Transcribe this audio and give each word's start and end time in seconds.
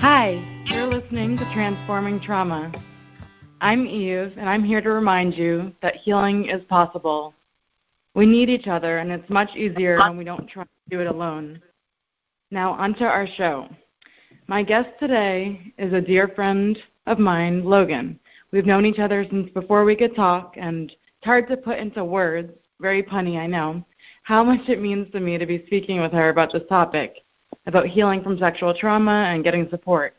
Hi, 0.00 0.40
you're 0.66 0.86
listening 0.86 1.36
to 1.38 1.52
Transforming 1.52 2.20
Trauma. 2.20 2.70
I'm 3.60 3.84
Eve, 3.84 4.32
and 4.36 4.48
I'm 4.48 4.62
here 4.62 4.80
to 4.80 4.90
remind 4.90 5.34
you 5.34 5.72
that 5.82 5.96
healing 5.96 6.48
is 6.48 6.62
possible. 6.68 7.34
We 8.14 8.24
need 8.24 8.48
each 8.48 8.68
other, 8.68 8.98
and 8.98 9.10
it's 9.10 9.28
much 9.28 9.56
easier 9.56 9.98
when 9.98 10.16
we 10.16 10.22
don't 10.22 10.48
try 10.48 10.62
to 10.62 10.68
do 10.88 11.00
it 11.00 11.08
alone. 11.08 11.60
Now, 12.52 12.74
onto 12.74 13.02
our 13.02 13.26
show. 13.26 13.68
My 14.46 14.62
guest 14.62 14.88
today 15.00 15.72
is 15.78 15.92
a 15.92 16.00
dear 16.00 16.28
friend 16.28 16.78
of 17.08 17.18
mine, 17.18 17.64
Logan. 17.64 18.20
We've 18.52 18.66
known 18.66 18.86
each 18.86 19.00
other 19.00 19.26
since 19.28 19.50
before 19.50 19.84
we 19.84 19.96
could 19.96 20.14
talk, 20.14 20.54
and 20.56 20.92
it's 20.92 21.24
hard 21.24 21.48
to 21.48 21.56
put 21.56 21.80
into 21.80 22.04
words, 22.04 22.52
very 22.80 23.02
punny, 23.02 23.36
I 23.36 23.48
know, 23.48 23.84
how 24.22 24.44
much 24.44 24.68
it 24.68 24.80
means 24.80 25.10
to 25.10 25.18
me 25.18 25.38
to 25.38 25.46
be 25.46 25.66
speaking 25.66 26.00
with 26.00 26.12
her 26.12 26.28
about 26.28 26.52
this 26.52 26.62
topic 26.68 27.24
about 27.68 27.86
healing 27.86 28.22
from 28.22 28.38
sexual 28.38 28.74
trauma 28.74 29.28
and 29.28 29.44
getting 29.44 29.68
support. 29.68 30.14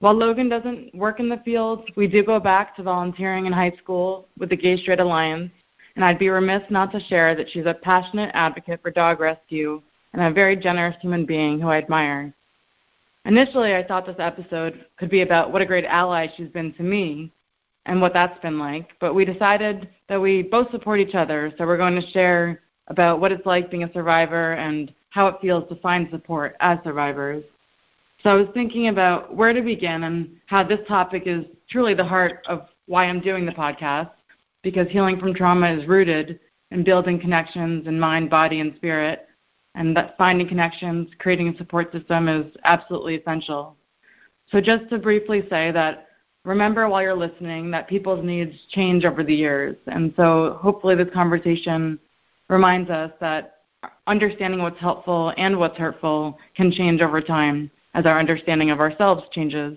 While 0.00 0.14
Logan 0.14 0.48
doesn't 0.48 0.92
work 0.92 1.20
in 1.20 1.28
the 1.28 1.40
field, 1.44 1.88
we 1.96 2.08
do 2.08 2.24
go 2.24 2.40
back 2.40 2.74
to 2.76 2.82
volunteering 2.82 3.46
in 3.46 3.52
high 3.52 3.72
school 3.80 4.26
with 4.36 4.50
the 4.50 4.56
Gay 4.56 4.76
Straight 4.76 4.98
Alliance, 4.98 5.52
and 5.94 6.04
I'd 6.04 6.18
be 6.18 6.28
remiss 6.28 6.62
not 6.68 6.90
to 6.92 7.00
share 7.00 7.36
that 7.36 7.48
she's 7.48 7.66
a 7.66 7.74
passionate 7.74 8.32
advocate 8.34 8.82
for 8.82 8.90
dog 8.90 9.20
rescue 9.20 9.80
and 10.12 10.20
a 10.20 10.32
very 10.32 10.56
generous 10.56 10.96
human 11.00 11.24
being 11.24 11.60
who 11.60 11.68
I 11.68 11.78
admire. 11.78 12.34
Initially, 13.24 13.76
I 13.76 13.84
thought 13.84 14.04
this 14.04 14.16
episode 14.18 14.84
could 14.98 15.10
be 15.10 15.22
about 15.22 15.52
what 15.52 15.62
a 15.62 15.66
great 15.66 15.84
ally 15.84 16.26
she's 16.36 16.48
been 16.48 16.74
to 16.74 16.82
me 16.82 17.30
and 17.86 18.00
what 18.00 18.12
that's 18.12 18.38
been 18.40 18.58
like, 18.58 18.90
but 19.00 19.14
we 19.14 19.24
decided 19.24 19.88
that 20.08 20.20
we 20.20 20.42
both 20.42 20.68
support 20.72 20.98
each 20.98 21.14
other, 21.14 21.52
so 21.56 21.64
we're 21.64 21.76
going 21.76 22.00
to 22.00 22.10
share 22.10 22.60
about 22.88 23.20
what 23.20 23.30
it's 23.30 23.46
like 23.46 23.70
being 23.70 23.84
a 23.84 23.92
survivor 23.92 24.54
and 24.54 24.92
how 25.12 25.26
it 25.26 25.36
feels 25.42 25.68
to 25.68 25.76
find 25.76 26.08
support 26.10 26.56
as 26.60 26.78
survivors. 26.82 27.44
So 28.22 28.30
I 28.30 28.34
was 28.34 28.48
thinking 28.54 28.88
about 28.88 29.36
where 29.36 29.52
to 29.52 29.60
begin 29.60 30.04
and 30.04 30.36
how 30.46 30.64
this 30.64 30.80
topic 30.88 31.24
is 31.26 31.44
truly 31.68 31.92
the 31.92 32.04
heart 32.04 32.44
of 32.48 32.66
why 32.86 33.04
I'm 33.04 33.20
doing 33.20 33.44
the 33.44 33.52
podcast, 33.52 34.10
because 34.62 34.88
healing 34.88 35.20
from 35.20 35.34
trauma 35.34 35.70
is 35.70 35.86
rooted 35.86 36.40
in 36.70 36.82
building 36.82 37.20
connections 37.20 37.86
in 37.86 38.00
mind, 38.00 38.30
body, 38.30 38.60
and 38.60 38.74
spirit, 38.76 39.28
and 39.74 39.94
that 39.96 40.16
finding 40.16 40.48
connections, 40.48 41.08
creating 41.18 41.48
a 41.48 41.56
support 41.58 41.92
system 41.92 42.28
is 42.28 42.46
absolutely 42.64 43.16
essential. 43.16 43.76
So 44.50 44.62
just 44.62 44.88
to 44.88 44.98
briefly 44.98 45.42
say 45.50 45.72
that 45.72 46.06
remember 46.46 46.88
while 46.88 47.02
you're 47.02 47.14
listening 47.14 47.70
that 47.72 47.86
people's 47.86 48.24
needs 48.24 48.54
change 48.70 49.04
over 49.04 49.22
the 49.22 49.34
years, 49.34 49.76
and 49.88 50.14
so 50.16 50.58
hopefully 50.62 50.94
this 50.94 51.12
conversation 51.12 51.98
reminds 52.48 52.88
us 52.88 53.12
that 53.20 53.58
understanding 54.06 54.62
what's 54.62 54.78
helpful 54.78 55.32
and 55.36 55.58
what's 55.58 55.76
hurtful 55.76 56.38
can 56.56 56.70
change 56.70 57.00
over 57.00 57.20
time 57.20 57.70
as 57.94 58.06
our 58.06 58.18
understanding 58.18 58.70
of 58.70 58.80
ourselves 58.80 59.24
changes. 59.32 59.76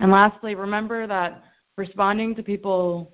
And 0.00 0.10
lastly, 0.10 0.54
remember 0.54 1.06
that 1.06 1.42
responding 1.76 2.34
to 2.34 2.42
people 2.42 3.12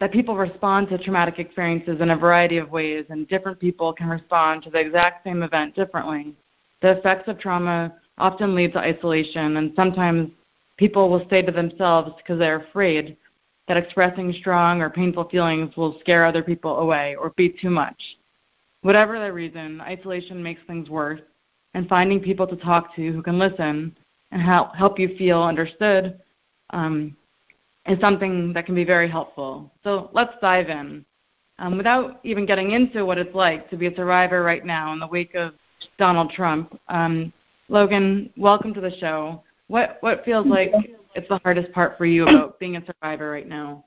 that 0.00 0.12
people 0.12 0.36
respond 0.36 0.88
to 0.88 0.98
traumatic 0.98 1.40
experiences 1.40 2.00
in 2.00 2.10
a 2.10 2.16
variety 2.16 2.58
of 2.58 2.70
ways 2.70 3.04
and 3.08 3.26
different 3.26 3.58
people 3.58 3.92
can 3.92 4.08
respond 4.08 4.62
to 4.62 4.70
the 4.70 4.78
exact 4.78 5.24
same 5.24 5.42
event 5.42 5.74
differently. 5.74 6.34
The 6.82 6.98
effects 6.98 7.26
of 7.26 7.40
trauma 7.40 7.92
often 8.16 8.54
lead 8.54 8.72
to 8.74 8.78
isolation 8.78 9.56
and 9.56 9.72
sometimes 9.74 10.30
people 10.76 11.10
will 11.10 11.26
say 11.28 11.42
to 11.42 11.50
themselves 11.50 12.12
because 12.16 12.38
they're 12.38 12.60
afraid 12.60 13.16
that 13.66 13.76
expressing 13.76 14.32
strong 14.32 14.80
or 14.80 14.88
painful 14.88 15.28
feelings 15.28 15.76
will 15.76 15.98
scare 15.98 16.24
other 16.24 16.42
people 16.42 16.78
away 16.78 17.16
or 17.16 17.30
be 17.30 17.48
too 17.60 17.70
much. 17.70 18.00
Whatever 18.82 19.18
the 19.18 19.32
reason, 19.32 19.80
isolation 19.80 20.42
makes 20.42 20.60
things 20.66 20.88
worse, 20.88 21.20
and 21.74 21.88
finding 21.88 22.20
people 22.20 22.46
to 22.46 22.56
talk 22.56 22.94
to 22.96 23.12
who 23.12 23.22
can 23.22 23.38
listen 23.38 23.96
and 24.30 24.42
help 24.42 24.74
help 24.74 24.98
you 24.98 25.16
feel 25.16 25.42
understood 25.42 26.20
um, 26.70 27.16
is 27.86 28.00
something 28.00 28.52
that 28.52 28.66
can 28.66 28.74
be 28.74 28.84
very 28.84 29.08
helpful. 29.08 29.70
So 29.82 30.10
let's 30.12 30.34
dive 30.40 30.68
in. 30.68 31.04
Um, 31.58 31.76
without 31.76 32.20
even 32.22 32.46
getting 32.46 32.70
into 32.70 33.04
what 33.04 33.18
it's 33.18 33.34
like 33.34 33.68
to 33.70 33.76
be 33.76 33.86
a 33.86 33.96
survivor 33.96 34.42
right 34.44 34.64
now 34.64 34.92
in 34.92 35.00
the 35.00 35.06
wake 35.06 35.34
of 35.34 35.54
Donald 35.98 36.30
Trump, 36.30 36.78
um, 36.88 37.32
Logan, 37.68 38.30
welcome 38.36 38.72
to 38.74 38.80
the 38.80 38.96
show. 38.98 39.42
What 39.66 39.98
what 40.00 40.24
feels 40.24 40.46
like 40.46 40.72
it's 41.14 41.28
the 41.28 41.40
hardest 41.42 41.72
part 41.72 41.98
for 41.98 42.06
you 42.06 42.22
about 42.22 42.58
being 42.60 42.76
a 42.76 42.84
survivor 42.86 43.30
right 43.30 43.48
now? 43.48 43.84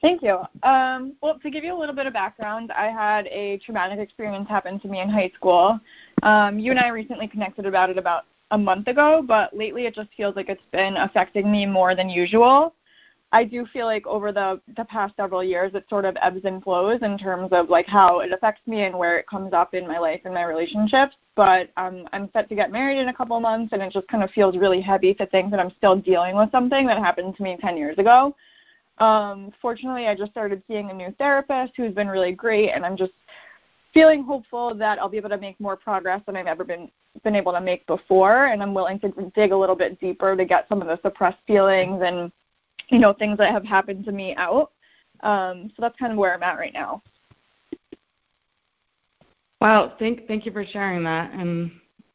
Thank 0.00 0.22
you. 0.22 0.38
Um, 0.62 1.14
well, 1.20 1.38
to 1.40 1.50
give 1.50 1.64
you 1.64 1.74
a 1.74 1.78
little 1.78 1.94
bit 1.94 2.06
of 2.06 2.12
background, 2.12 2.70
I 2.72 2.86
had 2.86 3.26
a 3.26 3.58
traumatic 3.58 3.98
experience 3.98 4.48
happen 4.48 4.78
to 4.80 4.88
me 4.88 5.00
in 5.00 5.08
high 5.08 5.32
school. 5.34 5.80
Um, 6.22 6.58
you 6.58 6.70
and 6.70 6.78
I 6.78 6.88
recently 6.88 7.26
connected 7.26 7.66
about 7.66 7.90
it 7.90 7.98
about 7.98 8.24
a 8.52 8.58
month 8.58 8.86
ago, 8.86 9.24
but 9.26 9.54
lately 9.56 9.86
it 9.86 9.94
just 9.94 10.08
feels 10.16 10.36
like 10.36 10.48
it's 10.48 10.62
been 10.72 10.96
affecting 10.96 11.50
me 11.50 11.66
more 11.66 11.96
than 11.96 12.08
usual. 12.08 12.74
I 13.30 13.44
do 13.44 13.66
feel 13.66 13.84
like 13.84 14.06
over 14.06 14.32
the 14.32 14.58
the 14.76 14.86
past 14.86 15.14
several 15.16 15.44
years 15.44 15.72
it 15.74 15.84
sort 15.90 16.06
of 16.06 16.16
ebbs 16.22 16.40
and 16.44 16.62
flows 16.62 17.00
in 17.02 17.18
terms 17.18 17.50
of 17.52 17.68
like 17.68 17.86
how 17.86 18.20
it 18.20 18.32
affects 18.32 18.66
me 18.66 18.84
and 18.84 18.98
where 18.98 19.18
it 19.18 19.26
comes 19.26 19.52
up 19.52 19.74
in 19.74 19.86
my 19.86 19.98
life 19.98 20.22
and 20.24 20.32
my 20.32 20.44
relationships. 20.44 21.14
But 21.36 21.70
um, 21.76 22.08
I'm 22.12 22.30
set 22.32 22.48
to 22.48 22.54
get 22.54 22.72
married 22.72 22.98
in 22.98 23.08
a 23.08 23.14
couple 23.14 23.38
months, 23.38 23.72
and 23.72 23.82
it 23.82 23.92
just 23.92 24.08
kind 24.08 24.24
of 24.24 24.30
feels 24.30 24.56
really 24.56 24.80
heavy 24.80 25.12
to 25.14 25.26
think 25.26 25.50
that 25.50 25.60
I'm 25.60 25.72
still 25.76 25.96
dealing 25.96 26.36
with 26.36 26.50
something 26.50 26.86
that 26.86 26.98
happened 26.98 27.36
to 27.36 27.42
me 27.42 27.58
10 27.60 27.76
years 27.76 27.98
ago. 27.98 28.34
Um, 29.00 29.52
fortunately, 29.62 30.08
I 30.08 30.14
just 30.14 30.32
started 30.32 30.62
seeing 30.66 30.90
a 30.90 30.94
new 30.94 31.14
therapist 31.18 31.72
who's 31.76 31.94
been 31.94 32.08
really 32.08 32.32
great, 32.32 32.70
and 32.70 32.84
I'm 32.84 32.96
just 32.96 33.12
feeling 33.94 34.24
hopeful 34.24 34.74
that 34.74 34.98
I'll 34.98 35.08
be 35.08 35.16
able 35.16 35.30
to 35.30 35.38
make 35.38 35.58
more 35.60 35.76
progress 35.76 36.20
than 36.26 36.36
I've 36.36 36.46
ever 36.46 36.64
been 36.64 36.90
been 37.24 37.34
able 37.34 37.52
to 37.52 37.60
make 37.60 37.86
before. 37.86 38.46
And 38.46 38.62
I'm 38.62 38.74
willing 38.74 39.00
to 39.00 39.12
dig 39.34 39.52
a 39.52 39.56
little 39.56 39.74
bit 39.74 39.98
deeper 40.00 40.36
to 40.36 40.44
get 40.44 40.66
some 40.68 40.80
of 40.80 40.88
the 40.88 41.00
suppressed 41.02 41.38
feelings 41.46 42.02
and 42.04 42.30
you 42.88 42.98
know 42.98 43.12
things 43.12 43.38
that 43.38 43.52
have 43.52 43.64
happened 43.64 44.04
to 44.04 44.12
me 44.12 44.34
out. 44.36 44.72
Um, 45.20 45.70
so 45.70 45.80
that's 45.80 45.98
kind 45.98 46.12
of 46.12 46.18
where 46.18 46.34
I'm 46.34 46.42
at 46.42 46.58
right 46.58 46.72
now. 46.72 47.02
Wow, 49.60 49.94
thank 49.98 50.26
thank 50.26 50.46
you 50.46 50.52
for 50.52 50.64
sharing 50.64 51.02
that, 51.04 51.32
and 51.32 51.70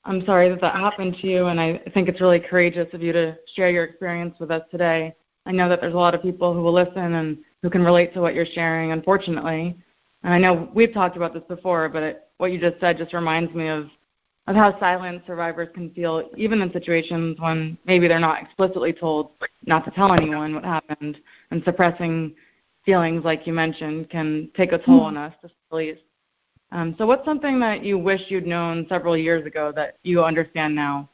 I'm 0.06 0.25
sorry 0.25 0.50
that 0.50 0.62
that 0.62 0.75
happened 0.75 1.18
to 1.21 1.27
you, 1.27 1.47
and 1.47 1.59
I 1.59 1.81
think 1.94 2.07
it's 2.07 2.21
really 2.21 2.39
courageous 2.39 2.88
of 2.94 3.01
you 3.01 3.12
to 3.13 3.38
share 3.56 3.69
your 3.69 3.83
experience 3.83 4.36
with 4.39 4.51
us 4.51 4.63
today. 4.71 5.13
I 5.45 5.51
know 5.51 5.68
that 5.69 5.81
there's 5.81 5.94
a 5.94 5.98
lot 5.98 6.16
of 6.16 6.22
people 6.22 6.54
who 6.54 6.62
will 6.62 6.74
listen 6.74 7.13
and 7.13 7.38
who 7.62 7.69
can 7.69 7.84
relate 7.84 8.13
to 8.13 8.22
what 8.22 8.34
you're 8.34 8.45
sharing, 8.45 8.92
unfortunately. 8.92 9.75
And 10.24 10.34
I 10.34 10.38
know 10.38 10.69
we've 10.74 10.94
talked 10.94 11.18
about 11.18 11.34
this 11.34 11.44
before, 11.48 11.90
but 11.90 12.04
it, 12.04 12.28
what 12.38 12.51
you 12.51 12.60
just 12.60 12.80
said 12.80 12.98
just 12.98 13.13
reminds 13.13 13.54
me 13.54 13.68
of 13.68 13.90
of 14.48 14.57
how 14.57 14.78
silent 14.78 15.22
survivors 15.25 15.69
can 15.74 15.90
feel, 15.92 16.30
even 16.36 16.62
in 16.62 16.72
situations 16.74 17.40
when 17.40 17.78
maybe 17.86 18.10
they're 18.10 18.19
not 18.19 18.44
explicitly 18.44 18.92
told 18.92 19.31
not 19.66 19.86
to 19.86 19.92
tell 19.92 20.12
anyone 20.12 20.54
what 20.54 20.66
happened, 20.66 21.18
and 21.51 21.63
suppressing 21.63 22.36
feelings, 22.86 23.24
like 23.24 23.48
you 23.48 23.54
mentioned, 23.54 24.10
can 24.10 24.50
take 24.56 24.74
a 24.74 24.78
toll 24.80 25.00
mm-hmm. 25.00 25.18
on 25.18 25.18
us, 25.18 25.34
to 25.42 25.75
least. 25.75 26.01
Um, 26.74 26.96
so, 26.98 27.06
what's 27.06 27.24
something 27.24 27.60
that 27.60 27.86
you 27.86 27.98
wish 27.98 28.22
you'd 28.28 28.48
known 28.48 28.86
several 28.89 29.16
years 29.16 29.46
ago 29.46 29.72
that 29.75 29.98
you 30.04 30.24
understand 30.24 30.75
now? 30.75 31.10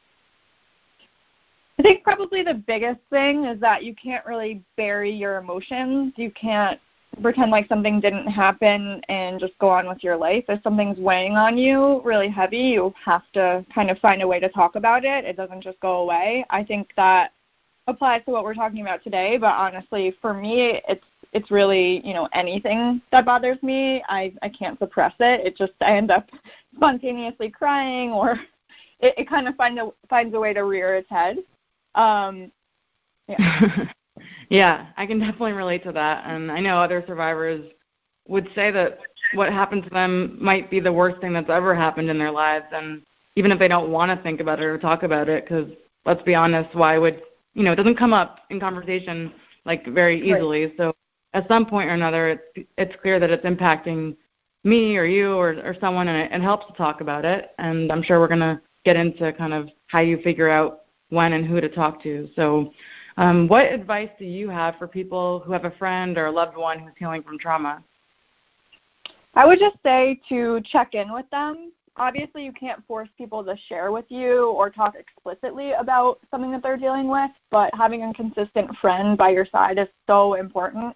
I 1.80 1.81
think 1.81 2.04
probably 2.04 2.44
the 2.44 2.56
biggest 2.56 3.00
thing 3.10 3.46
is 3.46 3.58
that 3.62 3.86
you 3.86 3.96
can't 3.96 4.26
really 4.26 4.62
bury 4.76 5.12
your 5.12 5.38
emotions. 5.38 6.12
You 6.18 6.30
can't 6.31 6.78
pretend 7.22 7.52
like 7.52 7.70
something 7.70 8.02
didn't 8.02 8.28
happen 8.28 9.02
and 9.08 9.40
just 9.40 9.58
go 9.60 9.70
on 9.70 9.88
with 9.88 10.04
your 10.04 10.18
life. 10.18 10.44
If 10.50 10.62
something's 10.62 11.00
weighing 11.00 11.38
on 11.38 11.58
you 11.58 12.02
really 12.04 12.28
heavy, 12.28 12.58
you 12.58 12.94
have 13.06 13.24
to 13.34 13.66
kind 13.74 13.90
of 13.90 13.98
find 14.00 14.22
a 14.22 14.28
way 14.28 14.42
to 14.42 14.50
talk 14.50 14.76
about 14.76 15.06
it. 15.06 15.24
It 15.24 15.38
doesn't 15.38 15.64
just 15.64 15.80
go 15.80 16.00
away. 16.00 16.46
I 16.50 16.66
think 16.66 16.90
that 16.98 17.31
applies 17.88 18.25
to 18.25 18.32
what 18.32 18.44
we're 18.44 18.54
talking 18.54 18.82
about 18.82 19.02
today, 19.02 19.38
but 19.38 19.56
honestly, 19.56 20.14
for 20.22 20.34
me, 20.34 20.82
it's 20.86 21.06
it's 21.32 21.50
really 21.50 22.06
you 22.06 22.14
know 22.14 22.28
anything 22.34 23.02
that 23.14 23.25
bothers 23.25 23.62
me. 23.64 24.04
I 24.10 24.34
I 24.42 24.50
can't 24.50 24.78
suppress 24.80 25.14
it. 25.20 25.48
It 25.48 25.56
just 25.56 25.74
I 25.80 25.96
end 25.96 26.12
up 26.12 26.28
spontaneously 26.75 27.50
crying 27.50 28.12
or 28.12 28.32
it, 29.00 29.14
it 29.18 29.30
kind 29.30 29.48
of 29.48 29.56
find 29.56 29.80
a, 29.80 29.92
finds 30.10 30.36
a 30.36 30.40
way 30.40 30.54
to 30.54 30.66
rear 30.66 30.96
its 30.96 31.10
head. 31.10 31.38
Um, 31.95 32.51
yeah. 33.27 33.86
yeah, 34.50 34.88
I 34.97 35.06
can 35.06 35.19
definitely 35.19 35.53
relate 35.53 35.83
to 35.83 35.91
that. 35.91 36.25
And 36.25 36.51
I 36.51 36.59
know 36.59 36.77
other 36.77 37.03
survivors 37.07 37.65
would 38.27 38.47
say 38.56 38.71
that 38.71 39.00
what 39.33 39.51
happened 39.51 39.83
to 39.83 39.89
them 39.89 40.38
might 40.39 40.69
be 40.69 40.80
the 40.80 40.94
worst 40.94 41.19
thing 41.19 41.33
that's 41.33 41.50
ever 41.50 41.74
happened 41.75 42.09
in 42.09 42.19
their 42.19 42.31
lives. 42.31 42.65
And 42.71 43.01
even 43.36 43.51
if 43.51 43.59
they 43.59 43.68
don't 43.68 43.91
want 43.91 44.15
to 44.15 44.24
think 44.24 44.39
about 44.39 44.59
it 44.59 44.65
or 44.65 44.77
talk 44.77 45.03
about 45.03 45.30
it, 45.30 45.45
because 45.45 45.69
let's 46.06 46.21
be 46.24 46.36
honest, 46.36 46.75
why 46.75 46.97
would, 46.97 47.21
you 47.53 47.63
know, 47.63 47.71
it 47.71 47.75
doesn't 47.75 47.97
come 47.97 48.13
up 48.13 48.39
in 48.50 48.59
conversation 48.59 49.33
like 49.65 49.86
very 49.88 50.19
easily. 50.21 50.65
Right. 50.65 50.74
So 50.77 50.95
at 51.33 51.47
some 51.47 51.65
point 51.65 51.89
or 51.89 51.94
another, 51.94 52.30
it's, 52.30 52.68
it's 52.77 53.01
clear 53.01 53.19
that 53.19 53.30
it's 53.30 53.45
impacting 53.45 54.15
me 54.63 54.97
or 54.97 55.06
you 55.06 55.33
or, 55.33 55.53
or 55.63 55.75
someone, 55.80 56.07
and 56.07 56.31
it, 56.31 56.36
it 56.36 56.41
helps 56.41 56.68
to 56.68 56.74
talk 56.74 57.01
about 57.01 57.25
it. 57.25 57.51
And 57.57 57.91
I'm 57.91 58.03
sure 58.03 58.19
we're 58.19 58.27
going 58.27 58.39
to 58.39 58.62
get 58.86 58.95
into 58.95 59.33
kind 59.33 59.53
of 59.53 59.69
how 59.88 60.00
you 60.00 60.21
figure 60.21 60.50
out 60.50 60.81
when 61.10 61.34
and 61.34 61.46
who 61.46 61.60
to 61.62 61.70
talk 61.70 62.02
to. 62.04 62.30
So, 62.36 62.72
um, 63.18 63.48
what 63.48 63.66
advice 63.66 64.10
do 64.18 64.26
you 64.26 64.50
have 64.50 64.78
for 64.78 64.88
people 64.88 65.40
who 65.40 65.52
have 65.52 65.66
a 65.66 65.72
friend 65.72 66.18
or 66.18 66.28
a 66.28 66.32
loved 66.32 66.56
one 66.56 66.80
who's 66.80 66.94
healing 66.98 67.24
from 67.24 67.38
trauma? 67.38 67.84
I 69.34 69.46
would 69.46 69.60
just 69.60 69.78
say 69.84 70.20
to 70.30 70.62
check 70.72 70.94
in 70.94 71.12
with 71.12 71.30
them. 71.30 71.72
Obviously, 71.98 72.46
you 72.46 72.54
can't 72.54 72.86
force 72.88 73.10
people 73.18 73.44
to 73.44 73.58
share 73.68 73.92
with 73.92 74.06
you 74.08 74.52
or 74.52 74.70
talk 74.70 74.96
explicitly 74.96 75.74
about 75.74 76.20
something 76.32 76.52
that 76.52 76.64
they're 76.64 76.78
dealing 76.78 77.10
with, 77.10 77.32
but 77.52 77.74
having 77.76 78.04
a 78.04 78.14
consistent 78.14 78.76
friend 78.78 79.18
by 79.18 79.30
your 79.30 79.46
side 79.46 79.78
is 79.78 79.88
so 80.08 80.36
important. 80.36 80.96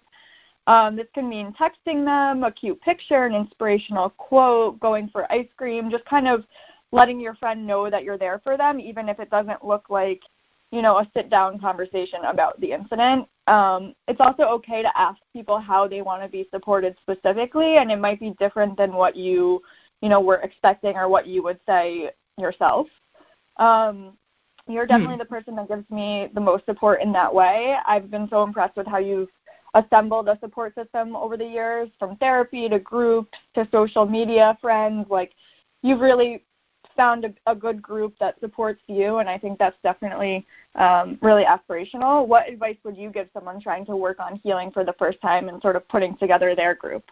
Um, 0.66 0.96
this 0.96 1.06
can 1.12 1.28
mean 1.28 1.54
texting 1.60 2.06
them 2.06 2.42
a 2.42 2.50
cute 2.50 2.80
picture, 2.80 3.26
an 3.26 3.34
inspirational 3.34 4.10
quote, 4.10 4.80
going 4.80 5.08
for 5.08 5.30
ice 5.30 5.48
cream, 5.58 5.90
just 5.90 6.06
kind 6.06 6.26
of 6.26 6.44
letting 6.94 7.18
your 7.18 7.34
friend 7.34 7.66
know 7.66 7.90
that 7.90 8.04
you're 8.04 8.16
there 8.16 8.40
for 8.44 8.56
them, 8.56 8.78
even 8.78 9.08
if 9.08 9.18
it 9.18 9.28
doesn't 9.28 9.64
look 9.64 9.90
like, 9.90 10.22
you 10.70 10.80
know, 10.80 10.98
a 10.98 11.10
sit 11.14 11.28
down 11.28 11.58
conversation 11.58 12.20
about 12.24 12.58
the 12.60 12.70
incident. 12.70 13.26
Um, 13.48 13.94
it's 14.06 14.20
also 14.20 14.44
okay 14.44 14.80
to 14.82 14.98
ask 14.98 15.18
people 15.32 15.58
how 15.58 15.88
they 15.88 16.02
want 16.02 16.22
to 16.22 16.28
be 16.28 16.48
supported 16.52 16.96
specifically, 17.02 17.78
and 17.78 17.90
it 17.90 17.98
might 17.98 18.20
be 18.20 18.34
different 18.38 18.76
than 18.76 18.92
what 18.92 19.16
you, 19.16 19.60
you 20.02 20.08
know, 20.08 20.20
were 20.20 20.36
expecting 20.36 20.96
or 20.96 21.08
what 21.08 21.26
you 21.26 21.42
would 21.42 21.58
say 21.66 22.10
yourself. 22.38 22.86
Um, 23.56 24.16
you're 24.68 24.86
definitely 24.86 25.16
hmm. 25.16 25.20
the 25.20 25.26
person 25.26 25.56
that 25.56 25.68
gives 25.68 25.88
me 25.90 26.28
the 26.32 26.40
most 26.40 26.64
support 26.64 27.02
in 27.02 27.12
that 27.12 27.32
way. 27.34 27.76
I've 27.86 28.10
been 28.10 28.28
so 28.30 28.44
impressed 28.44 28.76
with 28.76 28.86
how 28.86 28.98
you've 28.98 29.28
assembled 29.74 30.28
a 30.28 30.38
support 30.38 30.74
system 30.76 31.16
over 31.16 31.36
the 31.36 31.44
years, 31.44 31.88
from 31.98 32.16
therapy 32.16 32.68
to 32.68 32.78
groups 32.78 33.36
to 33.56 33.68
social 33.72 34.06
media 34.06 34.56
friends. 34.60 35.06
Like, 35.10 35.32
you've 35.82 36.00
really 36.00 36.44
found 36.96 37.24
a, 37.24 37.34
a 37.50 37.54
good 37.54 37.80
group 37.82 38.14
that 38.20 38.38
supports 38.40 38.80
you, 38.86 39.18
and 39.18 39.28
I 39.28 39.38
think 39.38 39.58
that's 39.58 39.76
definitely 39.82 40.46
um, 40.74 41.18
really 41.22 41.44
aspirational. 41.44 42.26
What 42.26 42.48
advice 42.48 42.76
would 42.84 42.96
you 42.96 43.10
give 43.10 43.28
someone 43.32 43.60
trying 43.60 43.86
to 43.86 43.96
work 43.96 44.20
on 44.20 44.40
healing 44.42 44.70
for 44.70 44.84
the 44.84 44.94
first 44.98 45.20
time 45.20 45.48
and 45.48 45.60
sort 45.62 45.76
of 45.76 45.86
putting 45.88 46.16
together 46.16 46.54
their 46.54 46.74
group? 46.74 47.04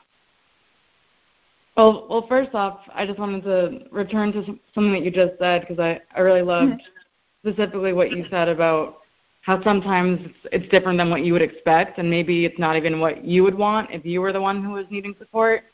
Well, 1.76 2.06
well, 2.10 2.26
first 2.28 2.54
off, 2.54 2.80
I 2.94 3.06
just 3.06 3.18
wanted 3.18 3.44
to 3.44 3.86
return 3.90 4.32
to 4.32 4.44
something 4.74 4.92
that 4.92 5.02
you 5.02 5.10
just 5.10 5.38
said 5.38 5.62
because 5.62 5.78
I, 5.78 6.00
I 6.14 6.20
really 6.20 6.42
loved 6.42 6.72
mm-hmm. 6.72 7.48
specifically 7.48 7.92
what 7.92 8.10
you 8.10 8.26
said 8.30 8.48
about 8.48 8.98
how 9.40 9.62
sometimes 9.62 10.20
it's, 10.22 10.48
it's 10.52 10.68
different 10.70 10.98
than 10.98 11.10
what 11.10 11.24
you 11.24 11.32
would 11.32 11.42
expect, 11.42 11.98
and 11.98 12.08
maybe 12.08 12.44
it's 12.44 12.58
not 12.58 12.76
even 12.76 13.00
what 13.00 13.24
you 13.24 13.42
would 13.42 13.54
want 13.56 13.90
if 13.90 14.04
you 14.04 14.20
were 14.20 14.32
the 14.32 14.40
one 14.40 14.62
who 14.62 14.72
was 14.72 14.84
needing 14.90 15.14
support. 15.18 15.64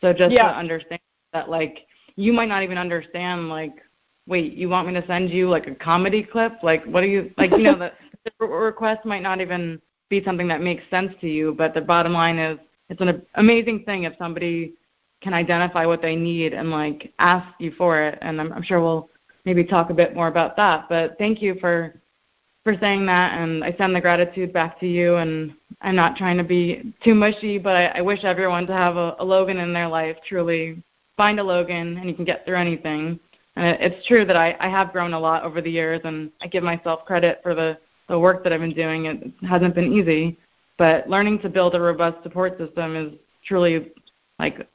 So 0.00 0.12
just 0.12 0.32
yeah. 0.32 0.52
to 0.52 0.56
understand 0.56 1.00
that, 1.32 1.50
like, 1.50 1.86
you 2.18 2.32
might 2.32 2.48
not 2.48 2.64
even 2.64 2.78
understand 2.78 3.48
like 3.48 3.80
wait 4.26 4.52
you 4.54 4.68
want 4.68 4.88
me 4.88 4.94
to 4.94 5.06
send 5.06 5.30
you 5.30 5.48
like 5.48 5.68
a 5.68 5.74
comedy 5.74 6.22
clip? 6.22 6.52
Like 6.62 6.84
what 6.84 7.02
do 7.02 7.06
you 7.06 7.30
like 7.38 7.52
you 7.52 7.58
know 7.62 7.78
the, 7.78 7.92
the 8.40 8.46
request 8.46 9.04
might 9.04 9.22
not 9.22 9.40
even 9.40 9.80
be 10.10 10.22
something 10.24 10.48
that 10.48 10.60
makes 10.60 10.82
sense 10.90 11.12
to 11.20 11.28
you 11.28 11.54
but 11.56 11.74
the 11.74 11.80
bottom 11.80 12.12
line 12.12 12.38
is 12.38 12.58
it's 12.88 13.00
an 13.00 13.22
amazing 13.34 13.84
thing 13.84 14.04
if 14.04 14.14
somebody 14.18 14.74
can 15.20 15.34
identify 15.34 15.84
what 15.84 16.02
they 16.02 16.16
need 16.16 16.52
and 16.52 16.70
like 16.70 17.12
ask 17.18 17.46
you 17.58 17.72
for 17.72 18.02
it 18.02 18.18
and 18.22 18.40
I'm, 18.40 18.52
I'm 18.52 18.62
sure 18.62 18.80
we'll 18.80 19.10
maybe 19.44 19.64
talk 19.64 19.90
a 19.90 19.94
bit 19.94 20.14
more 20.14 20.28
about 20.28 20.56
that 20.56 20.86
but 20.88 21.16
thank 21.18 21.42
you 21.42 21.56
for 21.60 22.00
for 22.64 22.74
saying 22.80 23.06
that 23.06 23.38
and 23.38 23.62
I 23.62 23.74
send 23.76 23.94
the 23.94 24.00
gratitude 24.00 24.52
back 24.52 24.80
to 24.80 24.86
you 24.86 25.16
and 25.16 25.54
I'm 25.82 25.94
not 25.94 26.16
trying 26.16 26.38
to 26.38 26.44
be 26.44 26.94
too 27.04 27.14
mushy 27.14 27.58
but 27.58 27.76
I, 27.76 27.86
I 27.86 28.00
wish 28.00 28.24
everyone 28.24 28.66
to 28.66 28.72
have 28.72 28.96
a, 28.96 29.16
a 29.18 29.24
Logan 29.24 29.58
in 29.58 29.72
their 29.72 29.88
life 29.88 30.16
truly 30.26 30.82
find 31.18 31.38
a 31.38 31.42
Logan 31.42 31.98
and 31.98 32.08
you 32.08 32.14
can 32.14 32.24
get 32.24 32.46
through 32.46 32.56
anything. 32.56 33.20
And 33.56 33.76
it's 33.80 34.06
true 34.06 34.24
that 34.24 34.36
I, 34.36 34.56
I 34.60 34.70
have 34.70 34.92
grown 34.92 35.12
a 35.12 35.20
lot 35.20 35.42
over 35.42 35.60
the 35.60 35.70
years, 35.70 36.00
and 36.04 36.30
I 36.40 36.46
give 36.46 36.62
myself 36.62 37.04
credit 37.04 37.40
for 37.42 37.54
the, 37.54 37.76
the 38.08 38.18
work 38.18 38.44
that 38.44 38.52
I've 38.52 38.60
been 38.60 38.72
doing. 38.72 39.06
It 39.06 39.34
hasn't 39.46 39.74
been 39.74 39.92
easy, 39.92 40.38
but 40.78 41.10
learning 41.10 41.40
to 41.40 41.48
build 41.48 41.74
a 41.74 41.80
robust 41.80 42.22
support 42.22 42.56
system 42.56 42.96
is 42.96 43.12
truly 43.44 43.90
like 44.38 44.68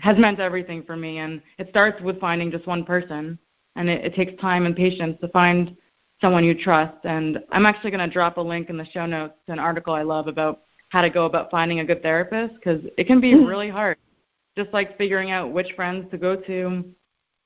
has 0.00 0.18
meant 0.18 0.40
everything 0.40 0.82
for 0.82 0.96
me. 0.96 1.18
And 1.18 1.40
it 1.58 1.68
starts 1.70 2.02
with 2.02 2.20
finding 2.20 2.50
just 2.50 2.66
one 2.66 2.84
person, 2.84 3.38
and 3.76 3.88
it, 3.88 4.04
it 4.04 4.14
takes 4.16 4.40
time 4.42 4.66
and 4.66 4.74
patience 4.74 5.16
to 5.20 5.28
find 5.28 5.76
someone 6.20 6.42
you 6.42 6.60
trust. 6.60 7.04
And 7.04 7.38
I'm 7.52 7.66
actually 7.66 7.92
going 7.92 8.06
to 8.08 8.12
drop 8.12 8.36
a 8.36 8.40
link 8.40 8.68
in 8.68 8.76
the 8.76 8.86
show 8.86 9.06
notes 9.06 9.34
to 9.46 9.52
an 9.52 9.60
article 9.60 9.94
I 9.94 10.02
love 10.02 10.26
about 10.26 10.62
how 10.88 11.02
to 11.02 11.10
go 11.10 11.26
about 11.26 11.52
finding 11.52 11.78
a 11.78 11.84
good 11.84 12.02
therapist 12.02 12.54
because 12.54 12.80
it 12.98 13.06
can 13.06 13.20
be 13.20 13.34
really 13.44 13.70
hard 13.70 13.96
just 14.56 14.72
like 14.72 14.96
figuring 14.98 15.30
out 15.30 15.52
which 15.52 15.72
friends 15.74 16.10
to 16.10 16.18
go 16.18 16.36
to 16.36 16.84